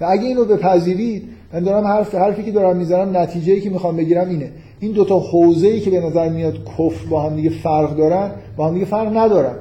[0.00, 4.28] و اگه اینو بپذیرید من دارم حرف حرفی که دارم می‌زنم نتیجه‌ای که می‌خوام بگیرم
[4.28, 4.50] اینه.
[4.80, 8.74] این دوتا حوزه‌ای که به نظر میاد کفر با هم دیگه فرق دارن با هم
[8.74, 9.54] دیگه فرق ندارن.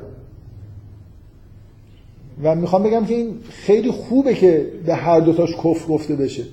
[2.44, 6.44] و می‌خوام بگم که این خیلی خوبه که به هر دوتاش کفر گفته بشه.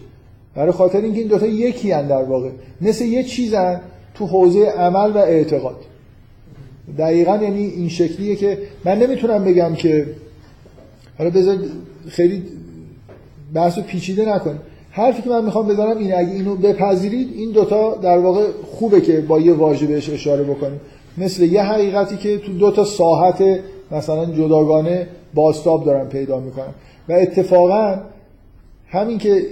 [0.55, 2.51] برای خاطر اینکه این دوتا یکی هن در واقع.
[2.80, 3.80] مثل یه چیزن
[4.14, 5.76] تو حوزه عمل و اعتقاد.
[6.99, 10.07] دقیقا یعنی این شکلیه که من نمی‌تونم بگم که
[11.18, 11.59] حالا بذار
[12.09, 12.43] خیلی
[13.55, 14.61] بحث رو پیچیده نکنیم
[14.91, 19.20] حرفی که من می‌خوام بزنم اینه اگه اینو بپذیرید این دوتا در واقع خوبه که
[19.20, 20.80] با یه واژه بهش اشاره بکنیم.
[21.18, 23.61] مثل یه حقیقتی که تو دوتا ساحت
[23.91, 26.74] مثلا جداگانه باستاب دارن پیدا می‌کنن.
[27.09, 28.01] و اتفاقا
[28.89, 29.47] همین که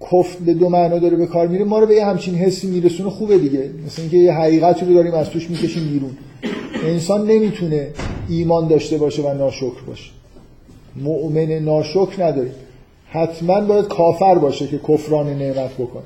[0.00, 3.10] کفر به دو معنا داره به کار میره ما رو به یه همچین حسی میرسونه
[3.10, 3.70] خوبه دیگه.
[3.86, 6.16] مثل اینکه یه حقیقتی رو داریم از توش می‌کشیم بیرون.
[6.84, 7.90] انسان نمی‌تونه
[8.28, 10.10] ایمان داشته باشه و ناشکر باشه.
[10.96, 12.54] مؤمن ناشکر نداریم
[13.10, 16.02] حتما باید کافر باشه که کفران نعمت بکنه.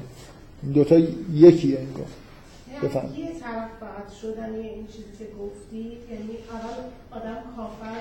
[0.62, 0.98] این دوتا
[1.34, 2.06] یکیه انگار.
[2.82, 3.08] بفهم.
[3.16, 8.00] یه طرف شدن این چیزی که گفتی یعنی اول آدم کافر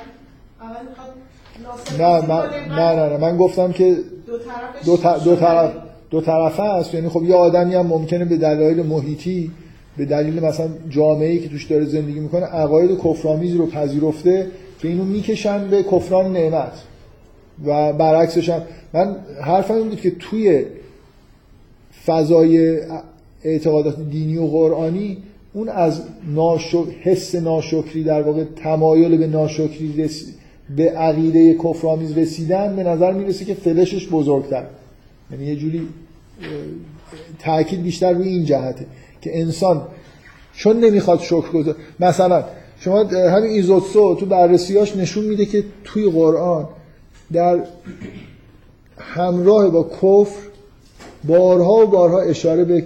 [1.99, 3.17] نه من نه نه نه.
[3.17, 3.97] من گفتم که
[4.27, 5.73] دو طرفش دو, ط- دو طرف
[6.09, 6.93] دو طرفه است.
[6.93, 9.51] یعنی خب یه آدمی هم ممکنه به دلایل محیطی
[9.97, 14.47] به دلیل مثلا جامعه‌ای که توش داره زندگی می‌کنه عقاید کفرآمیز رو پذیرفته
[14.79, 16.73] که اینو می‌کشن به کفران نعمت.
[17.65, 18.61] و برعکسش هم
[18.93, 20.65] من حرفم این بود که توی
[22.05, 22.79] فضای
[23.43, 25.17] اعتقادات دینی و قرآنی
[25.53, 26.01] اون از
[26.35, 26.75] ناشک...
[27.01, 30.25] حس ناشکری در واقع تمایل به ناشکری رس...
[30.75, 34.65] به عقیده کفرآمیز رسیدن به نظر می‌رسه که فلشش بزرگتر.
[35.31, 35.87] یعنی یه جوری
[37.39, 38.85] تاکید بیشتر روی این جهته
[39.21, 39.81] که انسان
[40.53, 42.43] چون نمی‌خواد شکر گذار مثلا
[42.79, 46.67] شما همین ایزوتسو تو بررسیاش نشون میده که توی قرآن
[47.33, 47.59] در
[48.97, 50.41] همراه با کفر
[51.23, 52.85] بارها و بارها اشاره به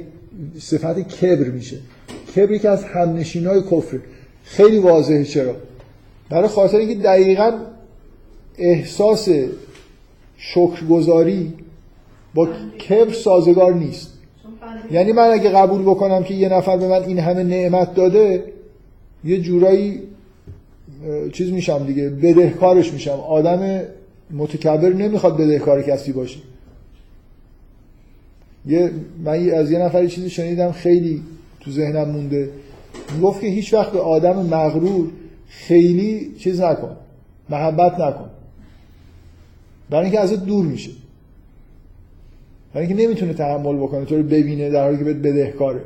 [0.60, 1.78] صفت کبر میشه.
[2.36, 3.64] کبری که از همنشین های
[4.44, 5.24] خیلی واضحه.
[5.24, 5.56] چرا؟
[6.30, 7.52] برای خاطر اینکه دقیقا
[8.58, 9.30] احساس
[10.38, 11.54] شکرگزاری
[12.34, 12.48] با
[12.90, 14.12] کبر سازگار نیست.
[14.92, 18.44] یعنی من اگه قبول بکنم که یه نفر به من این همه نعمت داده
[19.24, 20.02] یه جورایی
[21.34, 23.20] چیز میشم دیگه بدهکارش میشم.
[23.28, 23.82] آدم
[24.32, 26.40] متکبر نمی‌خواد بدهکار کسی باشه.
[28.66, 28.92] یه
[29.24, 31.24] من از یه نفر یه چیزی شنیدم خیلی
[31.60, 32.50] تو ذهنم مونده.
[33.24, 35.10] گفت که هیچ وقت به آدم مغرور
[35.48, 36.96] خیلی چیز نکن
[37.50, 38.30] محبت نکن.
[39.90, 40.92] برای اینکه ازت دور میشه.
[42.74, 45.82] برای اینکه نمی‌تونه تحمل بکنه تو رو ببینه در حالی که بهت بدهکاره.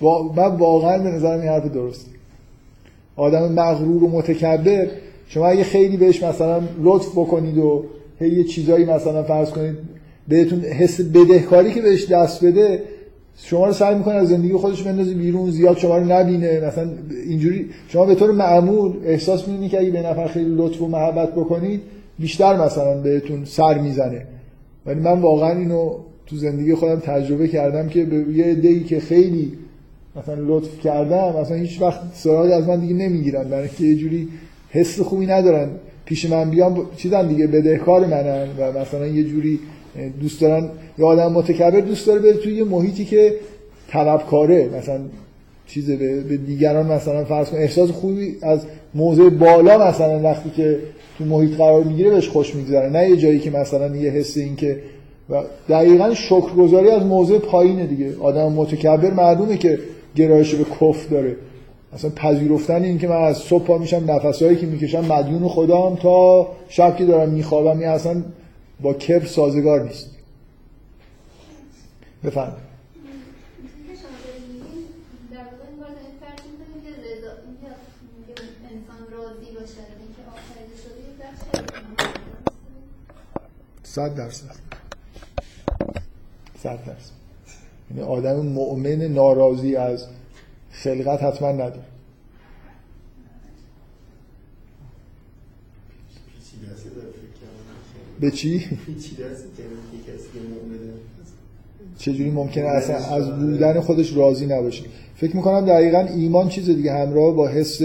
[0.36, 2.10] من واقعا به نظرم این حرف درسته.
[3.16, 4.86] آدم مغرور و متکبر
[5.28, 7.84] شما اگه خیلی بهش مثلا لطف بکنید و
[8.18, 9.76] هی یه چیزایی مثلا فرض کنید
[10.28, 12.82] بهتون حس بدهکاری که بهش دست بده
[13.36, 16.60] شما رو سعی می‌کنه از زندگی خودش بندازی بیرون زیاد شما رو نبینه.
[16.60, 16.90] مثلا
[17.26, 21.32] اینجوری شما به طور معمول احساس می‌کنید که اگه به نفر خیلی لطف و محبت
[21.32, 21.80] بکنید
[22.18, 24.26] بیشتر مثلا بهتون سر می‌زنه.
[24.86, 25.94] ولی من واقعا اینو
[26.26, 29.52] تو زندگی خودم تجربه کردم که به یه عده‌ای که خیلی
[30.16, 33.44] مثلا لطف کردم مثلا هیچ وقت سراغی از من دیگه نمی‌گیرن.
[33.44, 34.28] برای اینکه یه جوری
[34.70, 35.68] حس خوبی ندارن.
[36.04, 39.58] پیش من بیان ب- چیزن دیگه بدهکار منن و مثلا یه جوری
[40.20, 40.68] دوست دارن.
[40.98, 43.34] یه آدم متکبر دوست داره بره توی یه محیطی که
[43.88, 44.68] طلبکاره.
[44.78, 45.00] مثلا
[45.66, 48.60] چیز به دیگران مثلا فرض کن احساس خوبی از
[48.94, 50.78] موضع بالا مثلا وقتی که
[51.22, 52.88] تو محیط قرار می‌گیره بهش خوش میگذره.
[52.88, 54.82] نه یه جایی که مثلا یه حس این که
[55.30, 58.16] و دقیقا شکرگزاری از موضع پایینه دیگه.
[58.20, 59.78] آدم متکبر معلومه که
[60.16, 61.36] گرایش به کفر داره.
[61.92, 66.48] اصلا پذیرفتن این که من از صبح پا میشم نفسایی که می‌کشم مدیون خدام تا
[66.68, 68.22] شب که دارم میخوابم این اصلا
[68.80, 70.10] با کبر سازگار نیست.
[72.24, 72.62] بفرمایید
[73.88, 74.84] که شما دارید میگین
[75.32, 77.68] در واقع این باید این فرض می‌کنیم که رضا اینکه
[78.16, 78.34] اینکه
[78.72, 82.12] انسان راضی باشه اینکه آفریده شده یک بخشی از ایمان
[83.94, 84.44] صد درصد
[86.62, 87.12] صد درصد
[87.90, 90.06] یعنی آدم مؤمن ناراضی از
[90.70, 91.82] خلقت حتما نداره.
[98.20, 98.64] به چی؟
[101.98, 104.84] چجوری ممکنه اصلا از بودن خودش راضی نباشه
[105.16, 107.80] فکر می‌کنم دقیقا ایمان چیز دیگه همراه با حس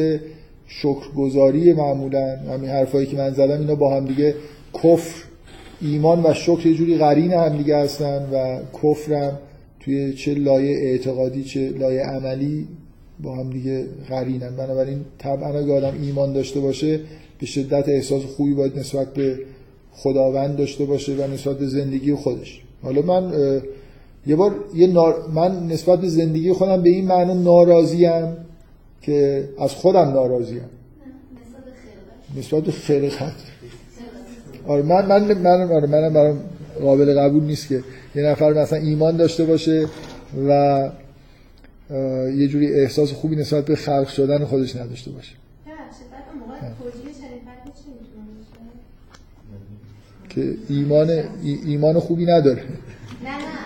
[0.68, 4.36] شکرگزاری معمولا همین حرفایی که من زدم اینا با هم دیگه
[4.74, 5.26] کفر
[5.82, 9.39] ایمان و شکر یه جوری قرین هم دیگه هستن و کفرم
[9.80, 12.67] توی چه لایه اعتقادی چه لایه عملی
[13.23, 14.55] با هم دیگه قرینن.
[14.55, 16.99] بنابراین طبعا اگه آدم ایمان داشته باشه
[17.39, 19.39] به شدت احساس خوبی باید نسبت به
[19.91, 22.61] خداوند داشته باشه و نسبت به زندگی خودش.
[22.84, 23.34] حالا من
[24.28, 25.15] یه بار یه نار...
[25.34, 28.38] من نسبت به زندگی خودم به این معنا ناراضیم
[29.01, 30.61] که از خودم ناراضیم.
[30.61, 33.36] نسبت به خلقت نسبت به خلقت
[34.68, 36.39] آره من من من آره منم برام
[36.82, 37.84] قابل قبول نیست که
[38.15, 39.88] یه نفر مثلا ایمان داشته باشه
[40.47, 40.89] و
[42.36, 45.36] یه جوری احساس خوبی نسبت به خلق شدن خودش نداشته باشه.
[50.30, 52.61] که ایمان ای- ایمان خوبی نداره.
[52.61, 53.57] نه نه.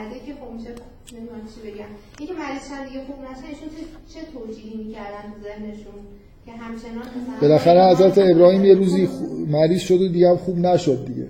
[0.00, 0.70] نده که خب میشه
[1.12, 1.90] نمی‌دونم چی بگم.
[2.18, 3.68] این که مریض شن دیگه خوب نشن ایشون
[4.14, 6.00] چه, توجیهی می‌کردن تو ذهنشون
[6.46, 7.04] که همچنان
[7.40, 9.08] بالاخره حضرت ابراهیم یه روزی
[9.48, 11.26] مریض شد و دیگه هم خوب نشد دیگه.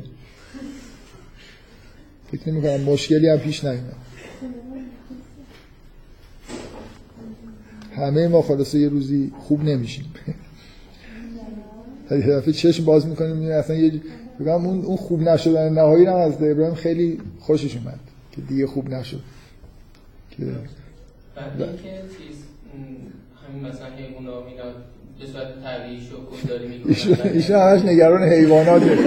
[2.33, 3.97] فکر نمی کنم مشکلی هم پیش نیومد.
[7.97, 10.05] همه ما خلاصه یه روزی خوب نمیشیم.
[12.11, 14.01] یه دفعه چشم باز می‌کنیم اصلا یه
[14.41, 18.01] بگم اون اون خوب نشدن نهایی هم از ابراهیم خیلی خوشش اومد.
[18.41, 19.21] که دیگه خوب نشد.
[20.31, 20.45] که
[21.37, 22.45] بعد اینکه چیز
[23.49, 24.65] همین مثلا حیونا و اینا
[25.21, 26.83] به صورت طبیعی شکل داری
[27.35, 28.99] ایشون همش نگران حیواناته.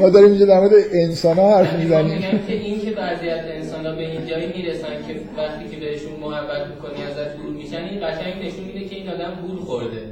[0.00, 2.46] ما داریم اینجا در مورد انسان ها حرف میگم می‌زنیم.
[2.46, 6.66] که این که وضعیت انسان ها به این جایی می‌رسن که وقتی که بهشون محبت
[6.66, 10.02] می‌کنی ازت دور میشن این قشنگ نشون میده که این آدم گول خورده.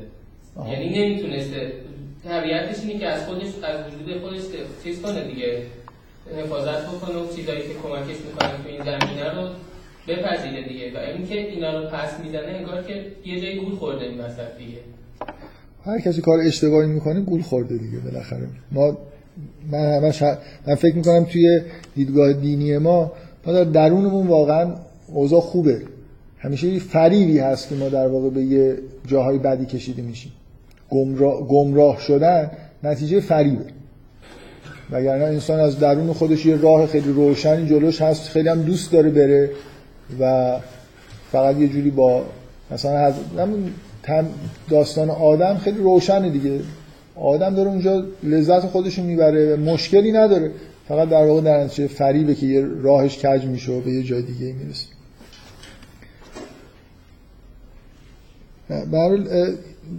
[0.71, 1.73] یعنی نمی‌تونسته
[2.25, 4.43] طبیعتش اینه که از خودش از وجود خودش
[4.85, 5.63] چیز کنه دیگه.
[6.37, 9.49] حفاظت بکنه و چیزایی که کمکش می‌کنن تو این زمینه رو
[10.09, 10.93] بپذیره دیگه.
[10.95, 14.79] و اینکه اینا رو پس می‌زنه انگار که یه جایی گول خورده این وسط دیگه.
[15.85, 18.49] هر کسی کار اشتباهی می‌کنه گول خورده دیگه بالاخره.
[18.73, 18.99] ما
[19.73, 20.23] من همش
[20.67, 21.61] من فکر می‌کنم توی
[21.97, 23.13] دیدگاه دینی ما
[23.47, 24.75] ما در درونمون واقعا
[25.07, 25.83] اوضاع خوبه.
[26.39, 28.77] همیشه یه فریبی هست که ما در واقع به یه
[29.07, 30.33] جاهای بدی کشیده میشیم.
[30.91, 32.51] گمراه, گمراه شدن
[32.83, 33.65] نتیجه فریبه.
[34.91, 39.11] وگرنه انسان از درون خودش یه راه خیلی روشنی جلوش هست خیلی هم دوست داره
[39.11, 39.51] بره
[40.21, 40.57] و
[41.33, 42.25] فقط یه جوری با
[42.71, 43.15] مثلا از
[44.71, 46.61] داستان آدم خیلی روشنه دیگه.
[47.17, 50.51] آدم داره اونجا لذت خودشو می‌بره مشکلی نداره.
[50.89, 54.23] فقط در واقع در نتیجه فریبه که یه راهش کج میشه و به یه جای
[54.23, 54.87] دیگه می‌رسه.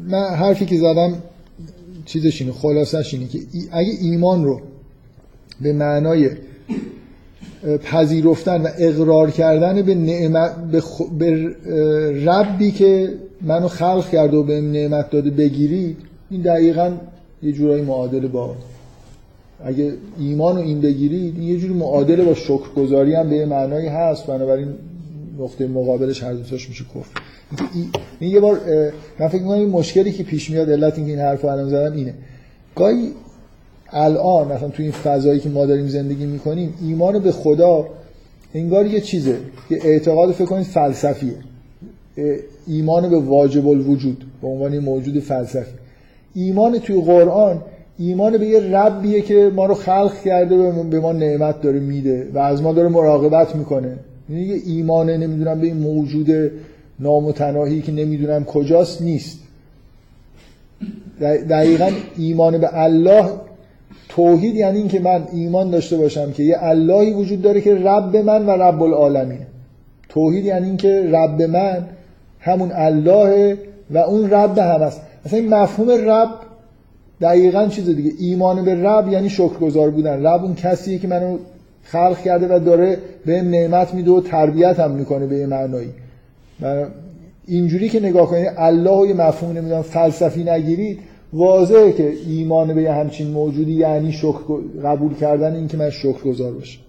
[0.07, 1.23] من حرفی که زدم
[2.05, 3.39] چیزش اینه خلاصش اینه که
[3.71, 4.61] اگه ایمان رو
[5.61, 6.29] به معنای
[7.83, 11.55] پذیرفتن و اقرار کردن به نعمت به, خ- به
[12.25, 15.97] ربی که منو خلق کرده و به نعمت داده بگیری
[16.29, 16.91] این دقیقا
[17.43, 18.55] یه جورایی معادل با
[19.65, 24.27] اگه ایمان رو این بگیرید یه جوری معادله با شکرگزاری هم به معنایی هست.
[24.27, 24.67] بنابراین
[25.39, 27.21] نقطه مقابلش هر دوتاش میشه کفر
[28.21, 28.59] این- یه بار
[29.19, 31.93] من فکر می‌کنم این مشکلی که پیش میاد علت اینکه این حرف رو الان زدم
[31.95, 32.13] اینه.
[32.75, 33.11] گاهی
[33.91, 37.87] الان مثلا تو این فضایی که ما داریم زندگی می‌کنیم ایمان به خدا
[38.53, 39.37] انگار یه چیزه
[39.69, 41.33] یه اعتقاد فکر کنید فلسفیه.
[42.67, 45.71] ایمان به واجب الوجود به عنوان موجود فلسفی.
[46.35, 47.61] ایمان توی قرآن
[47.97, 52.27] ایمان به یه ربیه که ما رو خلق کرده و به ما نعمت داره میده
[52.33, 53.97] و از ما داره مراقبت می‌کنه.
[54.29, 56.51] یعنی یه ایمانه نمی‌دونم به این موجود
[56.99, 59.39] نامتناهی که نمی‌دونم کجاست نیست.
[61.49, 63.25] دقیقا ایمان به الله
[64.09, 68.17] توحید یعنی این که من ایمان داشته باشم که یه اللهی وجود داره که رب
[68.17, 69.39] من و رب العالمین.
[70.09, 71.85] توحید یعنی این که رب من
[72.39, 73.57] همون الله
[73.91, 76.29] و اون رب هم هست مثلا این مفهوم رب
[77.21, 78.11] دقیقا چیز دیگه.
[78.19, 80.25] ایمان به رب یعنی شکرگزار بودن.
[80.25, 81.37] رب اون کسیه که منو
[81.83, 85.89] خلق کرده و داره بهم نعمت میده و تربیت هم می‌کنه به یه معنایی.
[87.47, 90.99] اینجوری که نگاه کنید الله و یه مفهوم نمی‌دونم فلسفی نگیرید
[91.33, 94.43] واضحه که ایمان به یه همچین موجودی یعنی شکر
[94.83, 96.81] قبول کردن این که من شکرگزار باشم.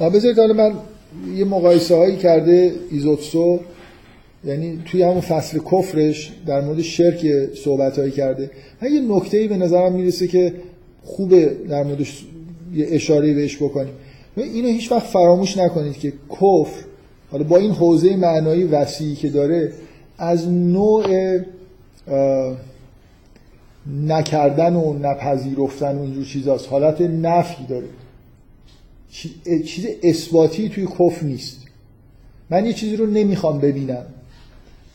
[0.00, 0.72] بذارید حالا من
[1.34, 3.60] یه مقایسه هایی کرده ایزوتسو.
[4.44, 8.50] یعنی توی همون فصل کفرش در مورد شرک صحبت هایی کرده.
[8.82, 10.54] من یه نکته به نظرم می‌رسه که
[11.02, 12.24] خوبه در موردش
[12.74, 13.94] یه اشاره بهش بکنیم.
[14.36, 16.84] اینو هیچ وقت فراموش نکنید که کفر
[17.34, 19.72] حالا با این حوزه معنایی وسیعی که داره
[20.18, 21.38] از نوع
[24.06, 26.68] نکردن و نپذیرفتن و اینجور چیزاست.
[26.68, 27.86] حالت نفی داره.
[29.66, 31.60] چیز اثباتی توی کفر نیست.
[32.50, 34.06] من یه چیزی رو نمی‌خوام ببینم.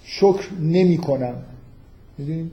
[0.04, 1.36] شکر نمی کنم
[2.18, 2.52] می‌دونید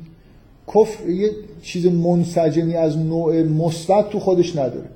[0.75, 1.31] کفر یه
[1.63, 4.89] چیز منسجمی از نوع مثبت تو خودش نداره.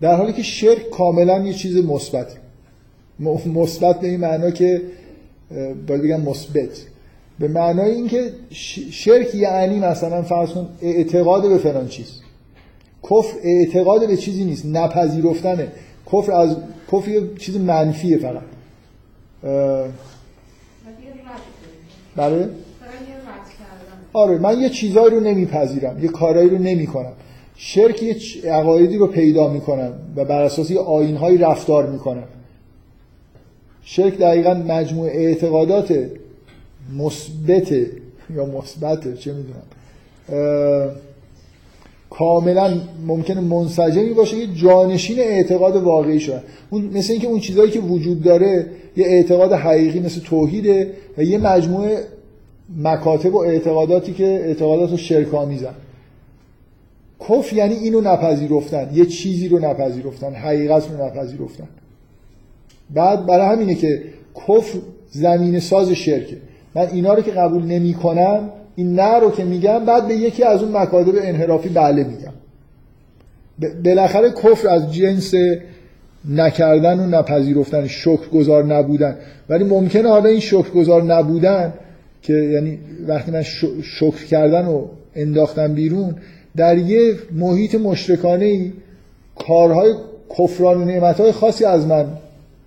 [0.00, 2.26] در حالی که شرک کاملا یه چیز مثبت
[3.46, 4.82] مثبت به این معنا که
[5.86, 6.68] باید بگم مثبت.
[7.38, 8.30] به معنای اینکه
[8.90, 12.20] شرک یعنی مثلا فرض کن اعتقاد به فلان چیز.
[13.02, 15.68] کفر اعتقاد به چیزی نیست نپذیرفتنه.
[16.12, 16.56] کفر از
[16.92, 18.42] کفر یه چیز منفیه فقط.
[22.16, 22.48] بله؟
[24.12, 27.12] آره من یه چیزایی رو نمیپذیرم یه کارایی رو نمی‌کنم.
[27.56, 28.16] شرک یه
[28.52, 32.24] عقایدی رو پیدا می‌کنم و بر اساس یه آیینهایی رفتار می‌کنم.
[33.84, 35.94] شرک دقیقا مجموع اعتقادات
[36.98, 37.72] مثبت
[38.36, 39.62] یا مثبت چه می‌دونم.
[42.10, 47.80] کاملا ممکنه منسجمی باشه یه جانشین اعتقاد واقعی شده اون مثل اینکه اون چیزایی که
[47.80, 48.66] وجود داره
[48.96, 52.04] یه اعتقاد حقیقی مثل توحیده و یه مجموعه
[52.76, 55.74] مکاتب و اعتقاداتی که اعتقادات رو شرک آمیزن
[57.28, 61.68] کفر یعنی اینو نپذیرفتن یه چیزی رو نپذیرفتن حقیقت رو نپذیرفتن.
[62.90, 64.02] بعد برای همینه که
[64.34, 64.78] کفر
[65.10, 66.36] زمین ساز شرکه
[66.74, 70.42] من اینا رو که قبول نمی کنم این نه رو که میگم بعد به یکی
[70.42, 72.32] از اون مکاتب انحرافی بله میگم.
[73.84, 75.34] بالاخره کفر از جنس
[76.28, 79.16] نکردن و نپذیرفتن شکرگزار نبودن.
[79.48, 81.72] ولی ممکنه حالا این شکرگزار نبودن
[82.22, 82.78] که یعنی
[83.08, 83.42] وقتی من
[83.82, 84.84] شکر کردن و
[85.14, 86.14] انداختم بیرون
[86.56, 88.72] در یه محیط مشرکانه ای
[89.46, 89.94] کارهای
[90.38, 92.06] کفران و نعمتهای خاصی از من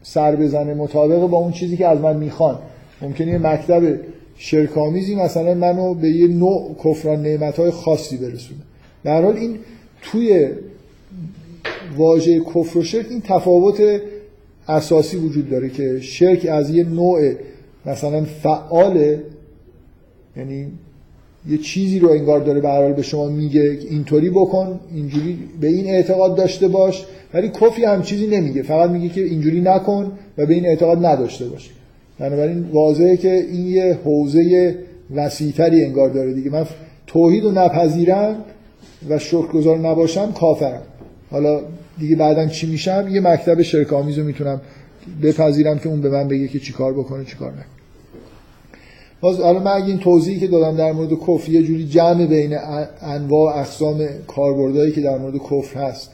[0.07, 2.59] سر بزنه مطابق با اون چیزی که از من می‌خوان.
[3.01, 3.99] ممکنه یه مکتب
[4.37, 8.59] شرکامیزی مثلا منو به یه نوع کفران نعمتهای خاصی برسونه.
[9.03, 9.59] در حال این
[10.01, 10.49] توی
[11.97, 14.01] واژه کفر و شرک این تفاوت
[14.67, 17.33] اساسی وجود داره که شرک از یه نوع
[17.85, 19.23] مثلا فعاله
[20.37, 20.71] یعنی
[21.49, 26.35] یه چیزی رو انگار داره به به شما میگه اینطوری بکن اینجوری به این اعتقاد
[26.35, 27.05] داشته باش.
[27.33, 31.45] ولی کفری هم چیزی نمیگه فقط میگه که اینجوری نکن و به این اعتقاد نداشته
[31.45, 31.69] باش.
[32.19, 34.75] بنابراین واضحه که این یه حوزه
[35.15, 36.49] وسیعتری انگار داره دیگه.
[36.49, 36.65] من
[37.07, 38.35] توحید رو نپذیرم
[39.09, 40.81] و شکرگزار نباشم کافرم.
[41.31, 41.61] حالا
[41.99, 44.61] دیگه بعدا چی میشم؟ یه مکتب شرکامیز رو می‌تونم
[45.23, 47.76] بپذیرم که اون به من بگه که چیکار بکنه چیکار نکنه.
[49.21, 52.57] باز الان من اگه این توضیحی که دادم در مورد کفر یه جوری جمع بین
[53.01, 56.11] انواع اقسام کاربردهایی که در مورد کفر هست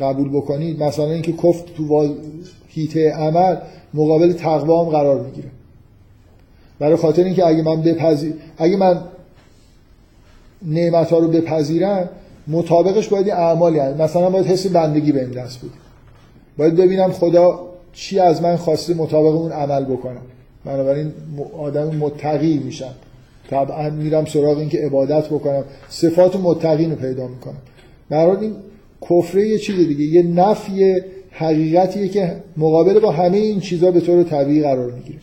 [0.00, 2.14] قبول بکنید مثلا اینکه کفر تو
[2.68, 3.56] هیته عمل
[3.94, 5.48] مقابل تقوا هم قرار می‌گیره.
[6.78, 9.00] برای خاطر اینکه اگه من بپذیر اگه من
[10.62, 12.08] نعمت ها رو بپذیرم
[12.48, 14.00] مطابقش باید اعمالی هست.
[14.00, 15.72] مثلا باید حس بندگی به این دست بود
[16.58, 17.60] باید ببینم خدا
[17.92, 20.22] چی از من خواسته مطابق اون عمل بکنم
[20.64, 21.12] بنابراین
[21.58, 22.94] آدم متقی میشم.
[23.50, 25.64] طبعا میرم سراغ این که عبادت بکنم.
[25.88, 27.56] صفات متقین رو پیدا می‌کنم.
[28.10, 28.54] برای این
[29.10, 30.94] کفره یه چیز دیگه یه نفی
[31.30, 35.18] حقیقتیه که مقابل با همه این چیزها به طور طبیعی قرار می‌گیره.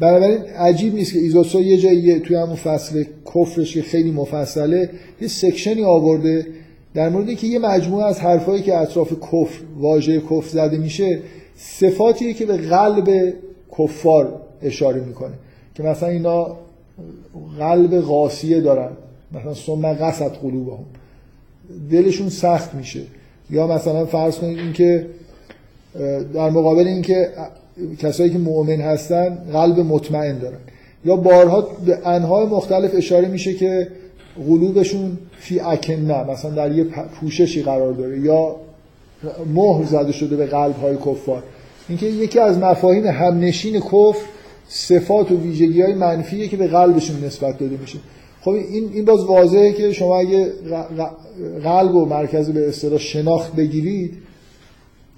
[0.00, 3.04] بنابراین عجیب نیست که ایزوسو یه جایی توی همون فصل
[3.34, 6.46] کفرش که خیلی مفصله یه سکشنی آورده
[6.94, 11.18] در مورد اینکه یه مجموعه از حرفایی که اطراف کفر واژه کفر زده میشه
[11.56, 13.34] صفاتیه که به قلب
[13.78, 15.34] کفار اشاره می‌کنه
[15.74, 16.56] که مثلا اینا
[17.58, 18.90] قلب قاسیه دارن.
[19.32, 20.84] مثلا ثم قصد قلوبهم.
[21.90, 23.00] دلشون سخت میشه.
[23.50, 25.06] یا مثلا فرض کنید اینکه
[26.34, 27.28] در مقابل اینکه
[27.98, 30.58] کسایی که مؤمن هستن قلب مطمئن دارن.
[31.04, 33.88] یا بارها به انهای مختلف اشاره میشه که
[34.46, 36.84] قلوبشون فی اکنه مثلا در یه
[37.20, 38.20] پوششی قرار داره.
[38.20, 38.56] یا
[39.54, 41.42] مهر زده شده به قلب های کفار.
[41.88, 44.26] اینکه یکی از مفاهیم همنشین کفر
[44.72, 47.98] صفات و ویژگی های منفیه که به قلبشون نسبت داده میشه.
[48.40, 50.52] خب این این باز واضحه که شما اگه
[51.62, 54.16] قلب و مرکز به اصطلاح شناخت بگیرید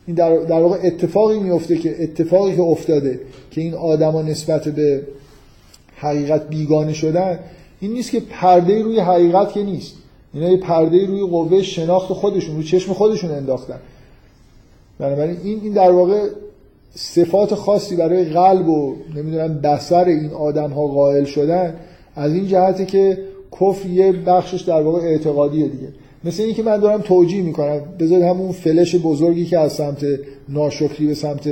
[0.06, 3.20] این در, در واقع اتفاقی میفته که اتفاقی که افتاده
[3.50, 5.02] که این آدما نسبت به
[5.96, 7.38] حقیقت بیگانه شدن
[7.80, 9.94] این نیست که پرده روی حقیقت که نیست.
[10.34, 13.78] اینا یه پرده روی قوه شناخت خودشون روی چشم خودشون انداختن.
[14.98, 16.28] بنابراین این این در واقع
[16.94, 21.74] صفات خاصی برای قلب و نمی‌دونم بسر این آدم ها قائل شدن
[22.16, 23.18] از این جهته که
[23.60, 25.88] کفر یه بخشش در واقع اعتقادیه دیگه.
[26.24, 27.80] مثل اینکه من دارم توجیه می‌کنم.
[28.00, 30.04] بذارید همون فلش بزرگی که از سمت
[30.48, 31.48] ناشکری به سمت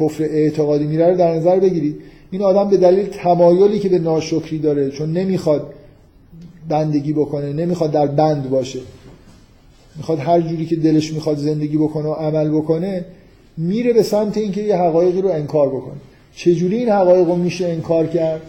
[0.00, 1.96] کفر اعتقادی میره رو در نظر بگیرید.
[2.30, 5.66] این آدم به دلیل تمایلی که به ناشکری داره چون نمی‌خواد
[6.68, 8.78] بندگی بکنه نمی‌خواد در بند باشه.
[9.96, 13.04] می‌خواد هر جوری که دلش می‌خواد زندگی بکنه و عمل بکنه
[13.58, 16.00] میره به سمت اینکه یه حقایقی رو انکار بکنه.
[16.32, 18.42] چجوری این حقایق رو میشه انکار کرد؟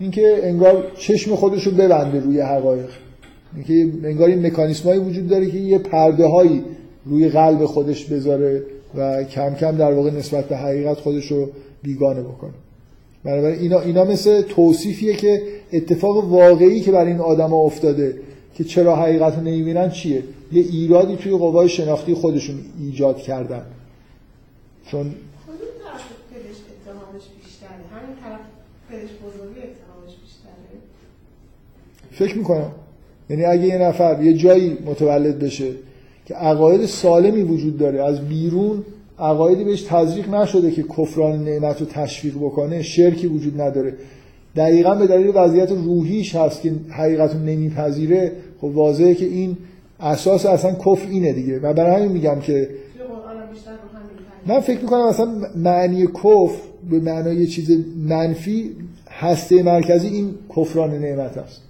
[0.00, 2.88] اینکه انگار چشم خودش رو ببنده روی حقایق.
[3.54, 6.64] اینکه انگار این مکانیسمایی وجود داره که یه پرده هایی
[7.04, 8.62] روی قلب خودش بذاره
[8.94, 11.48] و کم کم در واقع نسبت به حقیقت خودش رو
[11.82, 12.52] بیگانه بکنه.
[13.24, 15.42] بنابراین اینا, اینا مثل توصیفیه که
[15.72, 18.14] اتفاق واقعی که برای این آدما افتاده
[18.54, 20.22] که چرا حقیقت رو نمی‌بینن چیه؟
[20.52, 23.62] یه ایرادی توی قوای شناختی خودشون ایجاد کردن.
[24.90, 25.14] چون
[26.86, 28.40] اتهامش بیشتره؟ همین طرف
[28.90, 30.78] پدش بزرگی اتهامش بیشتره؟
[32.10, 32.72] فکر می‌کنم.
[33.30, 35.70] یعنی اگه یه نفر یه جایی متولد بشه
[36.26, 38.84] که عقاید سالمی وجود داره از بیرون
[39.18, 43.94] عقایدی بهش تزریق نشده که کفران نعمت رو تشویق بکنه شرکی وجود نداره.
[44.56, 49.56] دقیقا به دلیل وضعیت روحیش هست که حقیقت رو نمیپذیره خب واضحه که این
[50.00, 51.58] اساس اصلا کفر اینه دیگه.
[51.58, 52.68] و برای همین میگم که
[54.46, 56.58] من فکر می‌کنم اصلا معنی کفر
[56.90, 57.70] به معنای یه چیز
[58.08, 58.70] منفی
[59.10, 61.60] هسته مرکزی این کفران نعمت است.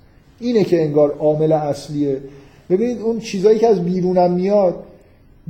[0.41, 2.17] اینه که انگار عامل اصلیه.
[2.71, 4.75] ببینید اون چیزایی که از بیرونم میاد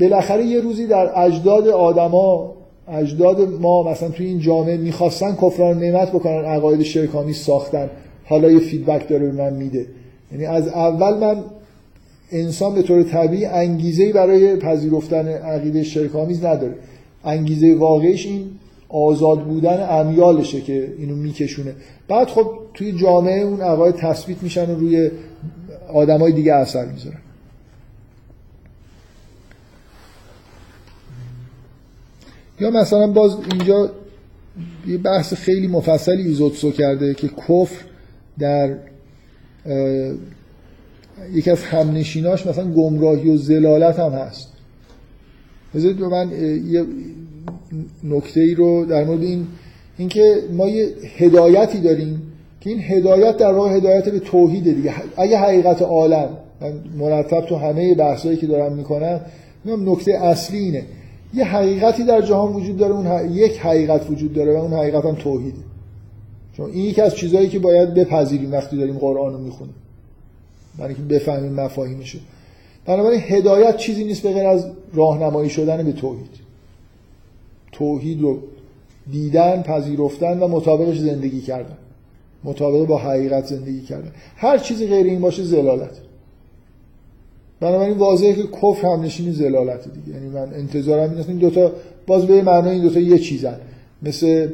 [0.00, 2.52] بالاخره یه روزی در اجداد آدما
[2.88, 7.90] اجداد ما مثلا توی این جامعه می‌خواستن کفران نعمت بکنن عقاید شرکانی ساختن.
[8.24, 9.86] حالا یه فیدبک داره به من میده.
[10.32, 11.44] یعنی از اول من
[12.32, 16.74] انسان به طور طبیعی انگیزه برای پذیرفتن عقیده شرکامیز نداره.
[17.24, 18.50] انگیزه واقعیش این
[18.88, 21.74] آزاد بودن امیالشه که اینو میکشونه.
[22.08, 25.10] بعد خب توی جامعه اون عقاید تثبیت میشن و روی
[25.92, 27.18] آدمای دیگه اثر می‌ذارن.
[32.60, 33.90] یا مثلا باز اینجا
[34.86, 37.84] یه بحث خیلی مفصلی ایزوتسو کرده که کفر
[38.38, 38.76] در
[41.32, 44.55] یکی از همنشیناش مثلا گمراهی و زلالت هم هست.
[45.76, 46.30] بذارید به من
[46.66, 46.84] یه
[48.04, 49.46] نکته ای رو در مورد این
[49.98, 52.22] اینکه ما یه هدایتی داریم
[52.60, 54.94] که این هدایت در واقع هدایت به توحیده دیگه.
[55.16, 56.28] اگه حقیقت عالم
[56.60, 59.20] من مرتب تو همه بحثایی که دارم می‌کنم
[59.64, 60.82] نکته اصلی اینه.
[61.34, 65.14] یه حقیقتی در جهان وجود داره اون یک حقیقت وجود داره و اون حقیقت هم
[65.14, 65.58] توحیده.
[66.56, 69.74] چون این یکی از چیزهایی که باید بپذیریم وقتی داریم قرآن رو می‌خونیم.
[70.78, 72.18] برای اینکه بفهمیم مفاهیمشو.
[72.86, 76.46] بنابراین هدایت چیزی نیست به غیر از راهنمایی شدن به توحید.
[77.72, 78.38] توحید رو
[79.10, 81.76] دیدن پذیرفتن و مطابقش زندگی کردن.
[82.44, 84.10] مطابق با حقیقت زندگی کردن.
[84.36, 86.00] هر چیزی غیر این باشه زلالت.
[87.60, 90.18] بنابراین واضحه که کفر هم نشینی زلالت دیگه.
[90.18, 91.72] یعنی من انتظارم این این دوتا
[92.06, 93.56] باز به معنای این دوتا یه چیزن.
[94.02, 94.48] مثل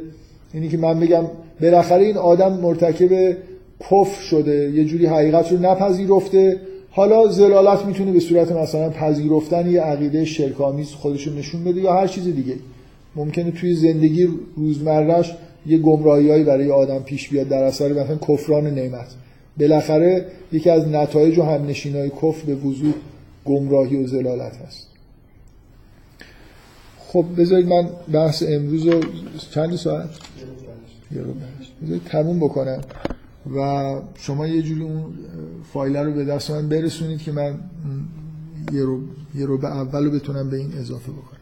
[0.53, 1.25] اینی که من بگم
[1.61, 3.37] بالاخره این آدم مرتکب
[3.81, 6.61] کفر شده یه جوری حقیقت رو نپذیرفته.
[6.95, 11.93] حالا زلالت می‌تونه به صورت مثلا پذیرفتن یه عقیده شرکامیز خودش رو نشون بده یا
[11.93, 12.57] هر چیز دیگه.
[13.17, 15.35] ممکنه توی زندگی روزمرهش
[15.67, 19.07] یه گمراهیایی برای آدم پیش بیاد در اثر مثلا کفران نعمت.
[19.61, 22.93] بالاخره یکی از نتایج و همنشینای کفر به وضوح
[23.45, 24.89] گمراهی و زلالت هست.
[26.99, 29.01] خب بذارید من بحث امروز رو
[29.51, 30.09] چند ساعت؟
[31.15, 31.35] یه رو
[31.83, 32.81] بذارید تموم بکنم.
[33.57, 35.15] و شما یه جوری اون
[35.73, 37.61] فایل رو به دست من برسونید که من
[38.73, 39.01] یه رو,
[39.35, 41.42] یه رو به اول رو بتونم به این اضافه بکنم.